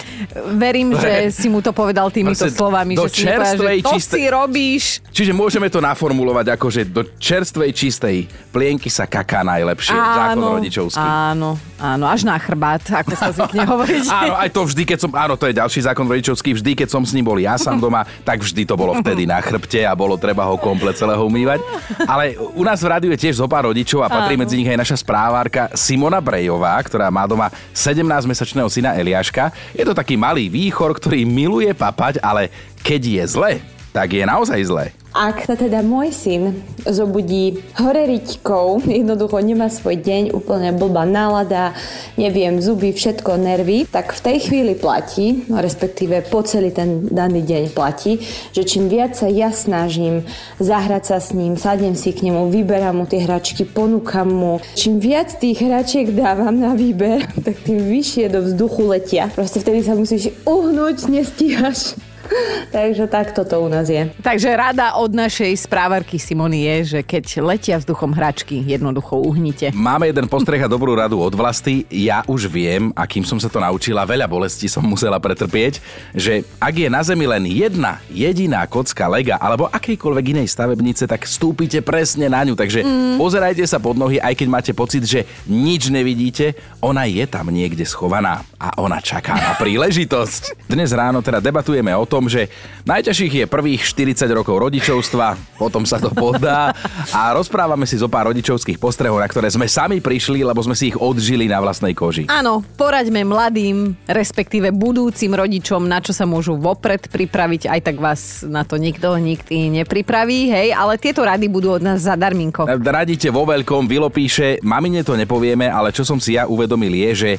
verím, 0.57 0.95
že 1.03 1.31
si 1.33 1.49
mu 1.49 1.61
to 1.65 1.71
povedal 1.75 2.09
týmito 2.09 2.45
Proste 2.45 2.57
slovami, 2.57 2.93
do 2.97 3.07
že 3.09 3.15
si 3.15 3.21
čerstvej, 3.27 3.57
povedal, 3.57 3.77
že 3.77 3.87
to 3.87 3.93
čiste... 3.97 4.17
si 4.17 4.23
robíš. 4.29 4.85
Čiže 5.11 5.33
môžeme 5.35 5.69
to 5.69 5.79
naformulovať 5.83 6.47
ako, 6.55 6.67
že 6.71 6.81
do 6.87 7.03
čerstvej, 7.19 7.71
čistej 7.75 8.17
plienky 8.51 8.89
sa 8.89 9.05
kaká 9.05 9.43
najlepšie. 9.45 9.95
Áno, 9.95 10.17
zákon 10.17 10.43
rodičovský. 10.59 11.03
Áno, 11.03 11.51
áno, 11.79 12.05
až 12.09 12.27
na 12.27 12.37
chrbát, 12.39 12.83
ako 12.83 13.13
sa 13.15 13.29
zvykne 13.31 13.63
hovoriť. 13.73 14.05
áno, 14.09 14.35
aj 14.39 14.51
to 14.51 14.61
vždy, 14.67 14.83
keď 14.87 14.99
som, 14.99 15.11
áno, 15.15 15.35
to 15.39 15.47
je 15.47 15.55
ďalší 15.55 15.81
zákon 15.87 16.07
rodičovský, 16.07 16.51
vždy, 16.57 16.71
keď 16.75 16.89
som 16.91 17.03
s 17.05 17.13
ním 17.15 17.27
bol 17.27 17.39
ja 17.39 17.55
sám 17.61 17.79
doma, 17.79 18.07
tak 18.25 18.43
vždy 18.43 18.63
to 18.67 18.75
bolo 18.75 18.97
vtedy 18.99 19.27
na 19.27 19.39
chrbte 19.43 19.83
a 19.85 19.93
bolo 19.95 20.17
treba 20.17 20.47
ho 20.47 20.57
komplet 20.57 20.97
celého 20.97 21.23
umývať. 21.23 21.63
Ale 22.07 22.35
u 22.57 22.63
nás 22.67 22.81
v 22.83 22.89
rádiu 22.91 23.11
je 23.15 23.21
tiež 23.29 23.39
zo 23.39 23.47
pár 23.47 23.71
rodičov 23.71 24.03
a 24.03 24.09
patrí 24.11 24.35
áno. 24.35 24.43
medzi 24.47 24.59
nich 24.59 24.69
aj 24.71 24.79
naša 24.79 24.97
správárka 25.03 25.71
Simona 25.75 26.19
Brejová, 26.19 26.75
ktorá 26.83 27.11
má 27.11 27.27
doma 27.27 27.51
17-mesačného 27.75 28.69
syna 28.71 28.97
Eliáška. 28.99 29.55
Je 29.75 29.85
to 29.87 29.95
taký 29.95 30.10
malý 30.15 30.47
výchor, 30.47 30.97
ktorý 30.97 31.27
miluje 31.27 31.75
papať, 31.75 32.23
ale 32.23 32.51
keď 32.81 33.03
je 33.03 33.25
zle, 33.27 33.53
tak 33.91 34.15
je 34.15 34.25
naozaj 34.27 34.61
zle. 34.67 34.87
Ak 35.11 35.43
sa 35.43 35.59
teda 35.59 35.83
môj 35.83 36.15
syn 36.15 36.63
zobudí 36.87 37.59
hore 37.75 38.07
riťkou, 38.07 38.87
jednoducho 38.87 39.43
nemá 39.43 39.67
svoj 39.67 39.99
deň, 39.99 40.31
úplne 40.31 40.71
blbá 40.71 41.03
nálada, 41.03 41.75
neviem, 42.15 42.63
zuby, 42.63 42.95
všetko, 42.95 43.35
nervy, 43.35 43.91
tak 43.91 44.15
v 44.15 44.21
tej 44.23 44.39
chvíli 44.47 44.79
platí, 44.79 45.43
respektíve 45.51 46.31
po 46.31 46.47
celý 46.47 46.71
ten 46.71 47.11
daný 47.11 47.43
deň 47.43 47.75
platí, 47.75 48.23
že 48.55 48.63
čím 48.63 48.87
viac 48.87 49.19
sa 49.19 49.27
ja 49.27 49.51
snažím 49.51 50.23
zahrať 50.63 51.11
sa 51.11 51.19
s 51.19 51.35
ním, 51.35 51.59
sadnem 51.59 51.99
si 51.99 52.15
k 52.15 52.31
nemu, 52.31 52.47
vyberám 52.47 53.03
mu 53.03 53.05
tie 53.11 53.27
hračky, 53.27 53.67
ponúkam 53.67 54.31
mu, 54.31 54.63
čím 54.79 55.03
viac 55.03 55.35
tých 55.43 55.59
hračiek 55.59 56.15
dávam 56.15 56.55
na 56.55 56.79
výber, 56.79 57.27
tak 57.47 57.59
tým 57.67 57.83
vyššie 57.83 58.31
do 58.31 58.47
vzduchu 58.47 58.87
letia. 58.87 59.27
Proste 59.35 59.59
vtedy 59.59 59.83
sa 59.83 59.99
musíš 59.99 60.31
uhnúť, 60.47 61.11
nestíhaš 61.11 61.99
Takže 62.77 63.07
takto 63.11 63.43
to 63.45 63.61
u 63.61 63.69
nás 63.69 63.89
je. 63.91 64.11
Takže 64.23 64.51
rada 64.55 64.95
od 64.99 65.11
našej 65.11 65.55
správarky 65.67 66.19
Simony 66.19 66.67
je, 66.67 66.77
že 66.97 67.01
keď 67.03 67.25
letia 67.43 67.77
vzduchom 67.79 68.13
hračky, 68.15 68.63
jednoducho 68.63 69.19
uhnite. 69.19 69.73
Máme 69.75 70.11
jeden 70.11 70.27
postreh 70.27 70.63
a 70.63 70.71
dobrú 70.71 70.95
radu 70.95 71.19
od 71.21 71.33
vlasti. 71.35 71.87
Ja 71.91 72.23
už 72.27 72.51
viem, 72.51 72.93
akým 72.95 73.25
som 73.25 73.39
sa 73.39 73.51
to 73.51 73.63
naučila, 73.63 74.07
veľa 74.07 74.27
bolesti 74.27 74.67
som 74.67 74.85
musela 74.85 75.23
pretrpieť, 75.23 75.81
že 76.13 76.43
ak 76.59 76.75
je 76.75 76.89
na 76.91 77.03
zemi 77.07 77.25
len 77.25 77.47
jedna 77.47 78.03
jediná 78.11 78.67
kocka 78.67 79.07
lega 79.07 79.39
alebo 79.39 79.71
akejkoľvek 79.71 80.25
inej 80.37 80.49
stavebnice, 80.51 81.07
tak 81.07 81.25
stúpite 81.25 81.81
presne 81.81 82.29
na 82.29 82.43
ňu. 82.45 82.59
Takže 82.59 82.85
mm. 82.85 83.17
pozerajte 83.17 83.65
sa 83.65 83.79
pod 83.79 83.97
nohy, 83.97 84.19
aj 84.21 84.35
keď 84.37 84.49
máte 84.51 84.73
pocit, 84.75 85.07
že 85.07 85.25
nič 85.47 85.89
nevidíte, 85.89 86.59
ona 86.83 87.07
je 87.07 87.25
tam 87.25 87.49
niekde 87.49 87.87
schovaná 87.87 88.43
a 88.61 88.77
ona 88.81 89.01
čaká 89.01 89.37
na 89.37 89.53
príležitosť. 89.57 90.57
Dnes 90.73 90.93
ráno 90.93 91.25
teda 91.25 91.41
debatujeme 91.41 91.93
o 91.97 92.05
tom, 92.05 92.20
tom, 92.21 92.29
že 92.29 92.53
najťažších 92.85 93.33
je 93.33 93.45
prvých 93.49 93.81
40 93.81 94.29
rokov 94.37 94.61
rodičovstva, 94.61 95.57
potom 95.57 95.89
sa 95.89 95.97
to 95.97 96.13
podá 96.13 96.77
a 97.17 97.33
rozprávame 97.33 97.89
si 97.89 97.97
zo 97.97 98.13
pár 98.13 98.29
rodičovských 98.29 98.77
postrehov, 98.77 99.17
na 99.17 99.25
ktoré 99.25 99.49
sme 99.49 99.65
sami 99.65 100.05
prišli, 100.05 100.45
lebo 100.45 100.61
sme 100.61 100.77
si 100.77 100.93
ich 100.93 101.01
odžili 101.01 101.49
na 101.49 101.65
vlastnej 101.65 101.97
koži. 101.97 102.29
Áno, 102.29 102.61
poraďme 102.77 103.25
mladým, 103.25 103.97
respektíve 104.05 104.69
budúcim 104.69 105.33
rodičom, 105.33 105.89
na 105.89 106.05
čo 106.05 106.13
sa 106.13 106.29
môžu 106.29 106.61
vopred 106.61 107.09
pripraviť, 107.09 107.73
aj 107.73 107.81
tak 107.89 107.97
vás 107.97 108.45
na 108.45 108.69
to 108.69 108.77
nikto 108.77 109.17
nikdy 109.17 109.73
nepripraví, 109.81 110.53
hej, 110.53 110.77
ale 110.77 111.01
tieto 111.01 111.25
rady 111.25 111.49
budú 111.49 111.81
od 111.81 111.81
nás 111.81 112.05
zadarminko. 112.05 112.69
Radíte 112.69 113.33
vo 113.33 113.49
veľkom, 113.49 113.89
Vilo 113.89 114.13
píše, 114.13 114.61
mamine 114.61 115.01
to 115.01 115.17
nepovieme, 115.17 115.73
ale 115.73 115.89
čo 115.89 116.05
som 116.05 116.21
si 116.21 116.37
ja 116.37 116.45
uvedomil 116.45 116.93
je, 116.93 117.11
že 117.17 117.31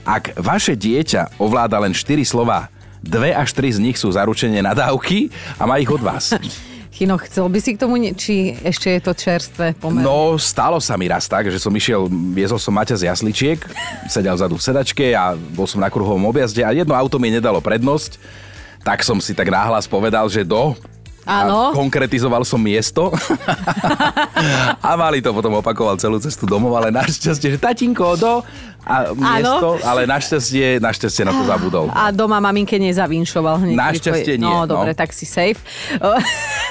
ak 0.00 0.40
vaše 0.40 0.72
dieťa 0.72 1.36
ovláda 1.36 1.76
len 1.76 1.92
4 1.92 2.24
slova, 2.24 2.72
dve 3.00 3.32
až 3.32 3.50
tri 3.56 3.72
z 3.72 3.80
nich 3.80 3.96
sú 3.96 4.12
zaručené 4.12 4.60
na 4.60 4.76
dávky 4.76 5.32
a 5.56 5.66
má 5.66 5.80
ich 5.80 5.90
od 5.90 6.00
vás. 6.00 6.32
Chino, 6.90 7.16
chcel 7.22 7.46
by 7.48 7.58
si 7.62 7.78
k 7.78 7.80
tomu, 7.80 7.96
či 8.12 8.52
ešte 8.60 8.90
je 8.92 9.00
to 9.00 9.16
čerstvé 9.16 9.78
pomer? 9.78 10.02
No, 10.04 10.36
stalo 10.36 10.82
sa 10.82 10.98
mi 10.98 11.08
raz 11.08 11.24
tak, 11.30 11.48
že 11.48 11.56
som 11.56 11.72
išiel, 11.72 12.10
viezol 12.10 12.60
som 12.60 12.74
Maťa 12.74 12.98
z 12.98 13.08
jasličiek, 13.08 13.62
sedel 14.10 14.34
vzadu 14.36 14.58
v 14.58 14.66
sedačke 14.68 15.06
a 15.14 15.32
bol 15.32 15.64
som 15.64 15.80
na 15.80 15.88
kruhovom 15.88 16.28
objazde 16.28 16.60
a 16.60 16.74
jedno 16.74 16.92
auto 16.92 17.16
mi 17.16 17.30
nedalo 17.32 17.62
prednosť, 17.62 18.18
tak 18.82 19.06
som 19.06 19.16
si 19.22 19.32
tak 19.32 19.48
náhlas 19.48 19.86
povedal, 19.86 20.26
že 20.28 20.42
do, 20.42 20.74
Áno. 21.28 21.76
Konkretizoval 21.76 22.42
som 22.48 22.58
miesto. 22.58 23.12
a 24.88 24.90
mali 24.96 25.20
to 25.20 25.30
potom 25.36 25.60
opakoval 25.60 26.00
celú 26.00 26.16
cestu 26.18 26.48
domov, 26.48 26.72
ale 26.76 26.88
našťastie, 26.88 27.54
že 27.54 27.58
tatinko, 27.60 28.16
do 28.16 28.40
a 28.80 29.12
miesto, 29.12 29.76
ale 29.84 30.08
našťastie, 30.08 30.80
našťastie 30.80 31.22
na 31.28 31.36
to 31.36 31.44
zabudol. 31.44 31.92
A 31.92 32.08
doma 32.08 32.40
maminke 32.40 32.80
nezavinšoval 32.80 33.60
hneď. 33.60 33.76
Našťastie 33.76 34.40
nie, 34.40 34.48
No, 34.48 34.64
no. 34.64 34.72
dobre, 34.72 34.96
tak 34.96 35.12
si 35.12 35.28
safe. 35.28 35.60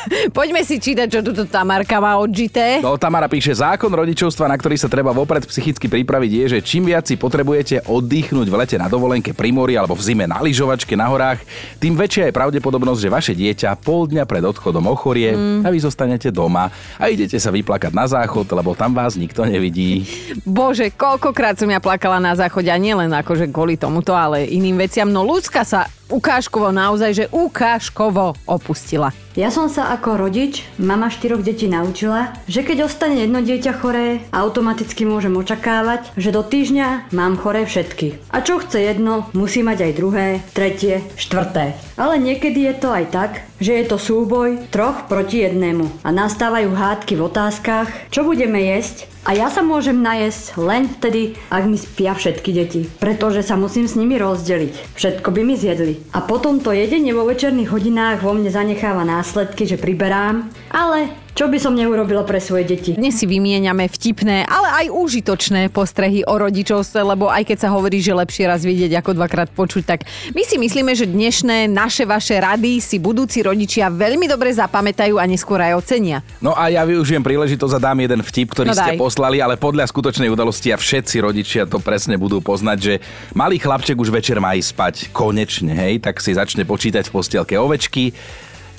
Poďme 0.37 0.61
si 0.63 0.79
čítať, 0.79 1.07
čo 1.07 1.19
tu 1.21 1.33
Tamarka 1.45 1.99
má 1.99 2.17
odžité. 2.19 2.79
No, 2.79 2.95
Tamara 2.95 3.27
píše, 3.27 3.55
zákon 3.55 3.91
rodičovstva, 3.91 4.49
na 4.49 4.57
ktorý 4.57 4.75
sa 4.79 4.91
treba 4.91 5.11
vopred 5.11 5.45
psychicky 5.45 5.89
pripraviť, 5.89 6.31
je, 6.31 6.45
že 6.57 6.59
čím 6.63 6.89
viac 6.89 7.05
si 7.07 7.15
potrebujete 7.19 7.85
oddychnúť 7.87 8.47
v 8.47 8.55
lete 8.55 8.75
na 8.77 8.87
dovolenke 8.87 9.35
pri 9.35 9.49
mori 9.51 9.75
alebo 9.75 9.95
v 9.95 10.03
zime 10.03 10.25
na 10.25 10.39
lyžovačke 10.39 10.93
na 10.95 11.09
horách, 11.09 11.41
tým 11.77 11.95
väčšia 11.95 12.29
je 12.29 12.37
pravdepodobnosť, 12.37 13.01
že 13.01 13.09
vaše 13.09 13.33
dieťa 13.35 13.79
pol 13.81 14.09
dňa 14.09 14.23
pred 14.25 14.43
odchodom 14.43 14.85
ochorie 14.89 15.33
mm. 15.35 15.61
a 15.65 15.67
vy 15.69 15.79
zostanete 15.81 16.29
doma 16.29 16.71
a 16.97 17.05
idete 17.11 17.37
sa 17.37 17.51
vyplakať 17.51 17.91
na 17.91 18.05
záchod, 18.07 18.47
lebo 18.51 18.75
tam 18.75 18.95
vás 18.95 19.19
nikto 19.19 19.43
nevidí. 19.45 20.05
Bože, 20.43 20.91
koľkokrát 20.93 21.57
som 21.59 21.69
ja 21.69 21.81
plakala 21.81 22.21
na 22.21 22.33
záchode 22.35 22.69
a 22.71 22.77
nielen 22.79 23.11
akože 23.11 23.51
kvôli 23.51 23.75
tomuto, 23.75 24.15
ale 24.15 24.47
iným 24.47 24.79
veciam. 24.79 25.09
No 25.09 25.25
ľudská 25.25 25.65
sa 25.65 25.89
ukážkovo 26.09 26.73
naozaj, 26.73 27.11
že 27.13 27.25
ukážkovo 27.31 28.35
opustila. 28.49 29.13
Ja 29.39 29.53
som 29.53 29.71
sa 29.71 29.93
ako 29.95 30.19
rodič, 30.19 30.67
mama 30.75 31.07
štyroch 31.07 31.45
detí 31.45 31.71
naučila, 31.71 32.35
že 32.49 32.65
keď 32.65 32.91
ostane 32.91 33.23
jedno 33.23 33.39
dieťa 33.39 33.73
choré, 33.79 34.25
automaticky 34.35 35.07
môžem 35.07 35.31
očakávať, 35.37 36.11
že 36.19 36.35
do 36.35 36.43
týždňa 36.43 37.13
mám 37.15 37.39
choré 37.39 37.63
všetky. 37.63 38.19
A 38.35 38.43
čo 38.43 38.59
chce 38.59 38.83
jedno, 38.83 39.31
musí 39.31 39.63
mať 39.63 39.85
aj 39.85 39.91
druhé, 39.95 40.27
tretie, 40.51 41.05
štvrté. 41.15 41.77
Ale 41.95 42.19
niekedy 42.19 42.67
je 42.67 42.75
to 42.75 42.89
aj 42.91 43.05
tak, 43.15 43.31
že 43.59 43.75
je 43.79 43.85
to 43.85 43.99
súboj 43.99 44.71
troch 44.71 45.05
proti 45.11 45.43
jednému 45.43 46.03
a 46.03 46.09
nastávajú 46.09 46.71
hádky 46.71 47.13
v 47.19 47.25
otázkach, 47.27 47.87
čo 48.09 48.23
budeme 48.25 48.63
jesť 48.63 49.11
a 49.27 49.35
ja 49.35 49.51
sa 49.51 49.59
môžem 49.59 49.99
najesť 49.99 50.57
len 50.57 50.87
vtedy, 50.87 51.35
ak 51.51 51.67
mi 51.67 51.75
spia 51.75 52.15
všetky 52.15 52.49
deti, 52.55 52.81
pretože 52.87 53.43
sa 53.43 53.59
musím 53.59 53.85
s 53.85 53.99
nimi 53.99 54.15
rozdeliť. 54.15 54.95
Všetko 54.95 55.29
by 55.35 55.41
mi 55.43 55.59
zjedli. 55.59 55.99
A 56.15 56.23
potom 56.23 56.63
to 56.63 56.71
jedenie 56.71 57.11
vo 57.11 57.27
večerných 57.27 57.69
hodinách 57.69 58.23
vo 58.23 58.31
mne 58.31 58.47
zanecháva 58.47 59.03
následky, 59.03 59.67
že 59.67 59.75
priberám, 59.75 60.47
ale 60.71 61.13
čo 61.37 61.45
by 61.47 61.57
som 61.61 61.77
neurobila 61.77 62.25
pre 62.25 62.41
svoje 62.41 62.65
deti? 62.65 62.97
Dnes 62.97 63.17
si 63.17 63.29
vymieňame 63.29 63.85
vtipné, 63.85 64.45
ale 64.49 64.85
aj 64.85 64.85
užitočné 64.93 65.69
postrehy 65.69 66.25
o 66.25 66.35
rodičovstve, 66.35 66.99
lebo 67.03 67.29
aj 67.29 67.45
keď 67.45 67.57
sa 67.65 67.69
hovorí, 67.73 68.01
že 68.01 68.15
lepšie 68.15 68.49
raz 68.49 68.65
vidieť 68.65 68.99
ako 68.99 69.17
dvakrát 69.17 69.49
počuť, 69.53 69.83
tak 69.85 69.99
my 70.33 70.43
si 70.43 70.57
myslíme, 70.57 70.91
že 70.97 71.05
dnešné 71.09 71.69
naše 71.69 72.03
vaše 72.03 72.37
rady 72.37 72.81
si 72.81 72.97
budúci 72.97 73.45
rodičia 73.45 73.91
veľmi 73.93 74.25
dobre 74.25 74.49
zapamätajú 74.53 75.15
a 75.21 75.25
neskôr 75.29 75.61
aj 75.61 75.77
ocenia. 75.77 76.25
No 76.41 76.57
a 76.57 76.69
ja 76.73 76.81
využijem 76.83 77.21
príležitosť 77.21 77.73
a 77.77 77.83
dám 77.91 77.99
jeden 78.03 78.21
vtip, 78.25 78.53
ktorý 78.53 78.73
No 78.73 78.77
ste 78.77 78.99
poslali, 78.99 79.39
ale 79.39 79.55
podľa 79.59 79.87
skutočnej 79.89 80.29
udalosti 80.31 80.73
a 80.73 80.77
všetci 80.77 81.15
rodičia 81.23 81.63
to 81.69 81.77
presne 81.79 82.17
budú 82.17 82.41
poznať, 82.41 82.77
že 82.77 82.93
malý 83.37 83.61
chlapček 83.61 83.97
už 83.97 84.09
večer 84.11 84.41
má 84.41 84.57
ísť 84.57 84.69
spať. 84.73 84.95
Konečne, 85.13 85.73
hej, 85.75 86.01
tak 86.01 86.19
si 86.19 86.33
začne 86.33 86.65
počítať 86.65 87.07
v 87.07 87.13
postielke 87.13 87.55
ovečky. 87.55 88.11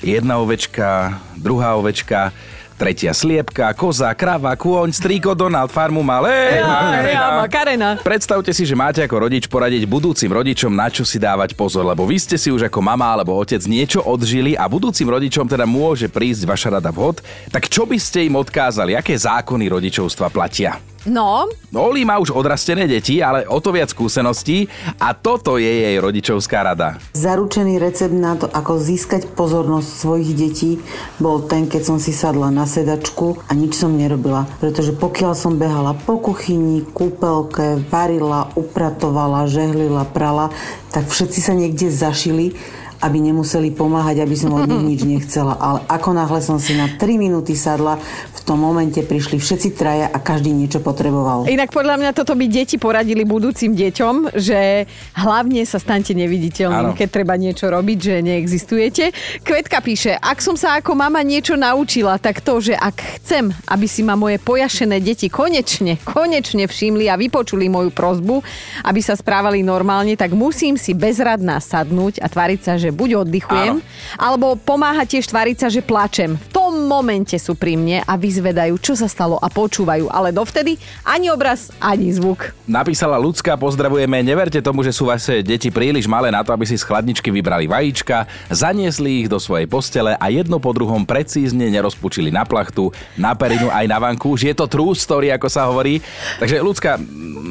Jedna 0.01 0.41
ovečka, 0.41 1.21
druhá 1.37 1.77
ovečka, 1.77 2.33
tretia 2.81 3.13
sliepka, 3.13 3.69
koza, 3.77 4.09
krava, 4.17 4.57
kôň, 4.57 4.89
strýko, 4.89 5.37
Donald, 5.37 5.69
farmu 5.69 6.01
mal. 6.01 6.25
Ej, 6.25 6.65
Makarena. 6.65 7.27
Makarena. 7.37 7.89
Predstavte 8.01 8.49
si, 8.49 8.65
že 8.65 8.73
máte 8.73 9.05
ako 9.05 9.29
rodič 9.29 9.45
poradiť 9.45 9.85
budúcim 9.85 10.33
rodičom, 10.33 10.73
na 10.73 10.89
čo 10.89 11.05
si 11.05 11.21
dávať 11.21 11.53
pozor, 11.53 11.85
lebo 11.85 12.09
vy 12.09 12.17
ste 12.17 12.41
si 12.41 12.49
už 12.49 12.65
ako 12.65 12.81
mama 12.81 13.13
alebo 13.13 13.37
otec 13.37 13.61
niečo 13.69 14.01
odžili 14.01 14.57
a 14.57 14.65
budúcim 14.65 15.05
rodičom 15.05 15.45
teda 15.45 15.69
môže 15.69 16.09
prísť 16.09 16.49
vaša 16.49 16.81
rada 16.81 16.89
vhod. 16.89 17.21
Tak 17.53 17.69
čo 17.69 17.85
by 17.85 18.01
ste 18.01 18.25
im 18.25 18.41
odkázali? 18.41 18.97
Aké 18.97 19.13
zákony 19.13 19.69
rodičovstva 19.69 20.33
platia? 20.33 20.81
No, 21.09 21.49
Oli 21.73 22.05
má 22.05 22.21
už 22.21 22.29
odrastené 22.29 22.85
deti, 22.85 23.23
ale 23.25 23.47
o 23.49 23.57
to 23.57 23.73
viac 23.73 23.89
skúseností 23.89 24.69
a 25.01 25.17
toto 25.17 25.57
je 25.57 25.65
jej 25.65 25.97
rodičovská 25.97 26.61
rada. 26.61 27.01
Zaručený 27.17 27.81
recept 27.81 28.13
na 28.13 28.37
to, 28.37 28.45
ako 28.45 28.77
získať 28.77 29.25
pozornosť 29.33 29.89
svojich 29.89 30.31
detí, 30.37 30.71
bol 31.17 31.47
ten, 31.49 31.65
keď 31.65 31.81
som 31.81 31.97
si 31.97 32.13
sadla 32.13 32.53
na 32.53 32.69
sedačku 32.69 33.41
a 33.49 33.51
nič 33.57 33.81
som 33.81 33.97
nerobila. 33.97 34.45
Pretože 34.61 34.93
pokiaľ 34.93 35.33
som 35.33 35.57
behala 35.57 35.97
po 35.97 36.21
kuchyni, 36.21 36.85
kúpelke, 36.85 37.81
varila, 37.89 38.53
upratovala, 38.53 39.49
žehlila, 39.49 40.05
prala, 40.05 40.53
tak 40.93 41.09
všetci 41.09 41.39
sa 41.41 41.57
niekde 41.57 41.89
zašili 41.89 42.53
aby 43.01 43.17
nemuseli 43.19 43.73
pomáhať, 43.73 44.21
aby 44.21 44.35
som 44.37 44.53
od 44.53 44.69
nich 44.69 44.85
nič 44.97 45.01
nechcela. 45.17 45.57
Ale 45.57 45.83
ako 45.89 46.09
náhle 46.13 46.39
som 46.39 46.61
si 46.61 46.77
na 46.77 46.85
3 46.87 47.17
minúty 47.17 47.57
sadla, 47.57 47.97
v 48.31 48.39
tom 48.45 48.61
momente 48.61 49.01
prišli 49.01 49.37
všetci 49.37 49.69
traja 49.73 50.07
a 50.09 50.17
každý 50.21 50.53
niečo 50.53 50.81
potreboval. 50.81 51.49
inak 51.49 51.73
podľa 51.73 51.97
mňa 51.97 52.11
toto 52.13 52.37
by 52.37 52.45
deti 52.45 52.77
poradili 52.77 53.25
budúcim 53.25 53.73
deťom, 53.73 54.37
že 54.37 54.85
hlavne 55.17 55.65
sa 55.65 55.81
staňte 55.81 56.13
neviditeľným, 56.13 56.93
Áno. 56.93 56.97
keď 56.97 57.09
treba 57.09 57.37
niečo 57.37 57.69
robiť, 57.69 57.97
že 57.97 58.15
neexistujete. 58.21 59.03
Kvetka 59.41 59.81
píše, 59.81 60.13
ak 60.17 60.37
som 60.41 60.53
sa 60.53 60.77
ako 60.77 60.93
mama 60.93 61.25
niečo 61.25 61.57
naučila, 61.57 62.21
tak 62.21 62.41
to, 62.45 62.61
že 62.61 62.77
ak 62.77 63.21
chcem, 63.21 63.49
aby 63.65 63.85
si 63.89 64.05
ma 64.05 64.13
moje 64.13 64.37
pojašené 64.37 65.01
deti 65.01 65.31
konečne, 65.31 65.97
konečne 66.05 66.69
všimli 66.69 67.09
a 67.09 67.17
vypočuli 67.17 67.65
moju 67.71 67.89
prozbu, 67.89 68.41
aby 68.85 69.01
sa 69.01 69.17
správali 69.17 69.65
normálne, 69.65 70.13
tak 70.13 70.35
musím 70.37 70.77
si 70.77 70.93
bezradná 70.93 71.57
sadnúť 71.57 72.21
a 72.21 72.27
tváriť 72.29 72.59
sa, 72.61 72.73
že 72.77 72.90
buď 72.91 73.27
oddychujem, 73.27 73.81
alebo 74.19 74.55
pomáhať 74.59 75.17
tiež 75.17 75.31
tváriť 75.31 75.57
sa, 75.57 75.67
že 75.71 75.81
plačem. 75.81 76.35
V 76.37 76.47
tom 76.71 76.87
momente 76.87 77.35
sú 77.35 77.51
pri 77.51 77.75
mne 77.75 77.99
a 78.07 78.15
vyzvedajú, 78.15 78.79
čo 78.79 78.95
sa 78.95 79.11
stalo 79.11 79.35
a 79.35 79.51
počúvajú, 79.51 80.07
ale 80.07 80.31
dovtedy 80.31 80.79
ani 81.03 81.27
obraz, 81.27 81.67
ani 81.83 82.07
zvuk. 82.15 82.55
Napísala 82.63 83.19
ľudská, 83.19 83.59
pozdravujeme, 83.59 84.23
neverte 84.23 84.63
tomu, 84.63 84.79
že 84.79 84.95
sú 84.95 85.11
vaše 85.11 85.43
deti 85.43 85.67
príliš 85.67 86.07
malé 86.07 86.31
na 86.31 86.39
to, 86.39 86.55
aby 86.55 86.63
si 86.63 86.79
z 86.79 86.87
chladničky 86.87 87.27
vybrali 87.27 87.67
vajíčka, 87.67 88.23
zaniesli 88.47 89.19
ich 89.19 89.27
do 89.27 89.35
svojej 89.35 89.67
postele 89.67 90.15
a 90.15 90.31
jedno 90.31 90.63
po 90.63 90.71
druhom 90.71 91.03
precízne 91.03 91.67
nerozpučili 91.67 92.31
na 92.31 92.47
plachtu, 92.47 92.95
na 93.19 93.35
perinu 93.35 93.67
aj 93.67 93.85
na 93.91 93.99
vanku. 93.99 94.31
Už 94.31 94.47
je 94.47 94.55
to 94.55 94.71
true 94.71 94.95
story, 94.95 95.27
ako 95.35 95.51
sa 95.51 95.67
hovorí. 95.67 95.99
Takže 96.39 96.63
ľudská, 96.63 96.95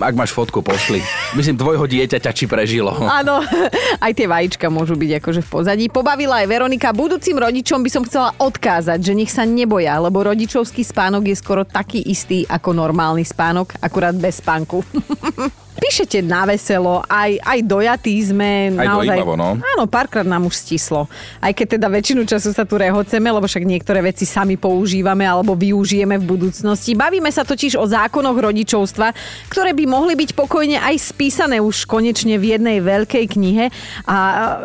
ak 0.00 0.14
máš 0.16 0.32
fotku, 0.32 0.64
pošli. 0.64 1.04
Myslím, 1.36 1.60
tvojho 1.60 1.84
dieťaťa 1.84 2.32
či 2.32 2.48
prežilo. 2.48 2.96
Áno, 3.04 3.44
aj 4.00 4.12
tie 4.16 4.24
vajíčka 4.24 4.72
môžu 4.72 4.96
byť 4.96 5.20
akože 5.20 5.44
v 5.44 5.48
pozadí. 5.52 5.84
Pobavila 5.92 6.40
aj 6.40 6.48
Veronika. 6.48 6.96
Budúcim 6.96 7.36
rodičom 7.36 7.84
by 7.84 7.90
som 7.92 8.02
chcela 8.08 8.32
odkázať, 8.40 9.09
že 9.09 9.09
nech 9.12 9.30
sa 9.30 9.44
neboja, 9.44 9.98
lebo 10.00 10.24
rodičovský 10.24 10.82
spánok 10.82 11.28
je 11.28 11.36
skoro 11.36 11.62
taký 11.68 12.00
istý 12.08 12.48
ako 12.48 12.72
normálny 12.72 13.22
spánok, 13.22 13.76
akurát 13.78 14.16
bez 14.16 14.40
spánku. 14.40 14.80
Píšete 15.90 16.22
na 16.22 16.46
veselo, 16.46 17.02
aj, 17.10 17.42
aj 17.42 17.58
dojatí 17.66 18.14
sme. 18.22 18.78
Aj 18.78 18.94
naozaj, 18.94 19.10
dojímavo, 19.10 19.34
no. 19.34 19.58
Áno, 19.58 19.84
párkrát 19.90 20.22
nám 20.22 20.46
už 20.46 20.54
stislo. 20.54 21.10
Aj 21.42 21.50
keď 21.50 21.74
teda 21.74 21.90
väčšinu 21.90 22.22
času 22.22 22.54
sa 22.54 22.62
tu 22.62 22.78
rehoceme, 22.78 23.26
lebo 23.26 23.42
však 23.42 23.66
niektoré 23.66 23.98
veci 23.98 24.22
sami 24.22 24.54
používame 24.54 25.26
alebo 25.26 25.58
využijeme 25.58 26.14
v 26.22 26.24
budúcnosti. 26.30 26.94
Bavíme 26.94 27.26
sa 27.34 27.42
totiž 27.42 27.74
o 27.74 27.90
zákonoch 27.90 28.38
rodičovstva, 28.38 29.10
ktoré 29.50 29.74
by 29.74 29.84
mohli 29.90 30.14
byť 30.14 30.30
pokojne 30.38 30.78
aj 30.78 30.94
spísané 31.10 31.58
už 31.58 31.90
konečne 31.90 32.38
v 32.38 32.54
jednej 32.54 32.78
veľkej 32.78 33.26
knihe. 33.26 33.74
A 34.06 34.16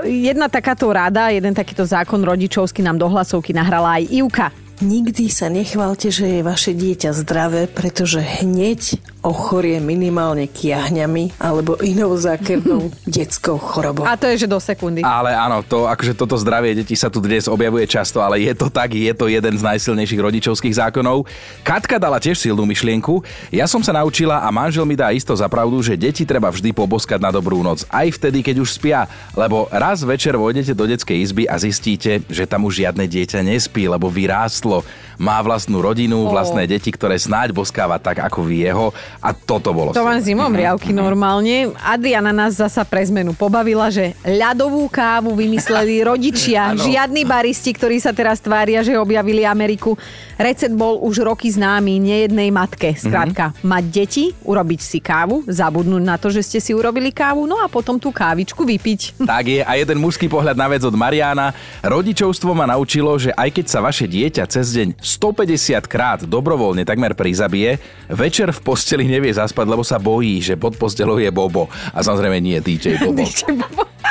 jedna 0.05 0.46
takáto 0.46 0.94
rada, 0.94 1.34
jeden 1.34 1.58
takýto 1.58 1.89
zákon 1.89 2.22
rodičovský 2.22 2.86
nám 2.86 3.01
do 3.01 3.10
hlasovky 3.10 3.50
nahrala 3.50 3.98
aj 3.98 4.13
Ivka. 4.13 4.48
Nikdy 4.84 5.32
sa 5.32 5.48
nechválte, 5.48 6.12
že 6.12 6.27
je 6.27 6.41
vaše 6.44 6.75
dieťa 6.75 7.15
zdravé, 7.15 7.72
pretože 7.72 8.20
hneď 8.20 9.00
ochorie 9.25 9.82
minimálne 9.82 10.46
kiahňami 10.46 11.41
alebo 11.41 11.82
inou 11.82 12.13
zákernou 12.13 12.94
detskou 13.10 13.58
chorobou. 13.58 14.05
A 14.05 14.13
to 14.13 14.29
je, 14.29 14.46
že 14.46 14.48
do 14.48 14.62
sekundy. 14.62 15.01
Ale 15.01 15.34
áno, 15.34 15.65
to, 15.65 15.89
akože 15.89 16.13
toto 16.13 16.38
zdravie 16.38 16.77
detí 16.77 16.94
sa 16.94 17.10
tu 17.10 17.17
dnes 17.17 17.50
objavuje 17.50 17.89
často, 17.89 18.22
ale 18.22 18.46
je 18.46 18.53
to 18.53 18.70
tak, 18.70 18.94
je 18.94 19.10
to 19.17 19.25
jeden 19.25 19.58
z 19.58 19.65
najsilnejších 19.65 20.22
rodičovských 20.22 20.77
zákonov. 20.77 21.25
Katka 21.65 21.98
dala 21.98 22.22
tiež 22.22 22.38
silnú 22.38 22.70
myšlienku. 22.70 23.25
Ja 23.50 23.65
som 23.65 23.82
sa 23.82 23.98
naučila 23.98 24.46
a 24.46 24.53
manžel 24.53 24.86
mi 24.86 24.94
dá 24.94 25.10
isto 25.10 25.34
za 25.34 25.50
pravdu, 25.50 25.82
že 25.82 25.98
deti 25.98 26.22
treba 26.22 26.53
vždy 26.53 26.70
poboskať 26.70 27.17
na 27.17 27.34
dobrú 27.34 27.65
noc. 27.65 27.82
Aj 27.89 28.05
vtedy, 28.05 28.46
keď 28.46 28.62
už 28.62 28.77
spia. 28.77 29.10
Lebo 29.34 29.65
raz 29.74 30.05
večer 30.05 30.38
vojdete 30.38 30.77
do 30.77 30.86
detskej 30.86 31.17
izby 31.25 31.44
a 31.50 31.58
zistíte, 31.58 32.22
že 32.29 32.46
tam 32.46 32.70
už 32.70 32.86
žiadne 32.86 33.10
dieťa 33.10 33.41
nespí, 33.41 33.89
lebo 33.89 34.05
vyrástlo. 34.05 34.86
Má 35.15 35.39
vlastnú 35.39 35.79
rodinu, 35.79 36.27
vlastné 36.27 36.67
deti, 36.67 36.91
ktoré 36.91 37.15
snáď 37.15 37.55
boskáva 37.55 37.96
tak, 37.96 38.20
ako 38.20 38.44
vy 38.44 38.67
jeho. 38.67 38.91
A 39.24 39.34
toto 39.34 39.72
bolo. 39.72 39.95
To 39.95 40.05
mám 40.05 40.19
zimom 40.22 40.51
riavky 40.51 40.91
normálne. 40.91 41.72
Adriana 41.81 42.36
nás 42.36 42.57
zasa 42.60 42.84
pre 42.86 43.03
zmenu 43.07 43.34
pobavila, 43.36 43.89
že 43.89 44.13
ľadovú 44.24 44.88
kávu 44.91 45.34
vymysleli 45.34 46.01
rodičia. 46.10 46.75
Žiadni 46.75 47.24
baristi, 47.27 47.72
ktorí 47.74 47.98
sa 48.00 48.12
teraz 48.12 48.39
tvária, 48.39 48.84
že 48.86 48.98
objavili 49.00 49.48
Ameriku. 49.48 49.98
Recept 50.36 50.75
bol 50.75 51.00
už 51.00 51.24
roky 51.24 51.48
známy 51.48 51.95
nejednej 52.00 52.51
matke. 52.51 52.91
Skrátka, 52.95 53.55
mať 53.63 53.84
deti, 53.88 54.25
urobiť 54.43 54.81
si 54.84 55.00
kávu, 55.00 55.48
zabudnúť 55.48 56.03
na 56.03 56.19
to, 56.19 56.27
že 56.27 56.43
ste 56.43 56.60
si 56.60 56.75
urobili 56.75 57.15
kávu, 57.15 57.48
no 57.48 57.63
a 57.63 57.72
potom 57.72 57.95
tú 57.95 58.12
kávičku 58.12 58.67
vypiť. 58.67 59.01
Tak 59.36 59.51
je 59.51 59.62
a 59.65 59.74
jeden 59.75 60.00
mužský 60.00 60.31
pohľad 60.31 60.55
na 60.55 60.69
vec 60.69 60.86
od 60.86 60.95
Mariana. 60.95 61.51
Rodičovstvo 61.84 62.55
ma 62.55 62.69
naučilo, 62.69 63.17
že 63.19 63.36
aj 63.36 63.50
keď 63.51 63.65
sa 63.67 63.79
vaše 63.84 64.07
dieťa 64.07 64.43
cez 64.48 64.72
deň 64.72 65.01
150 65.01 65.91
krát 65.91 66.24
dobrovoľne 66.24 66.88
takmer 66.88 67.17
prizabije, 67.17 67.81
večer 68.07 68.53
v 68.55 68.60
posteli 68.63 69.04
nevie 69.07 69.31
zaspať, 69.33 69.65
lebo 69.65 69.83
sa 69.85 69.97
bojí, 70.01 70.41
že 70.41 70.59
pod 70.59 70.75
postelou 70.75 71.17
je 71.21 71.29
Bobo. 71.31 71.71
A 71.93 72.03
samozrejme 72.03 72.38
nie 72.41 72.59
DJ 72.62 73.01
Bobo. 73.01 73.24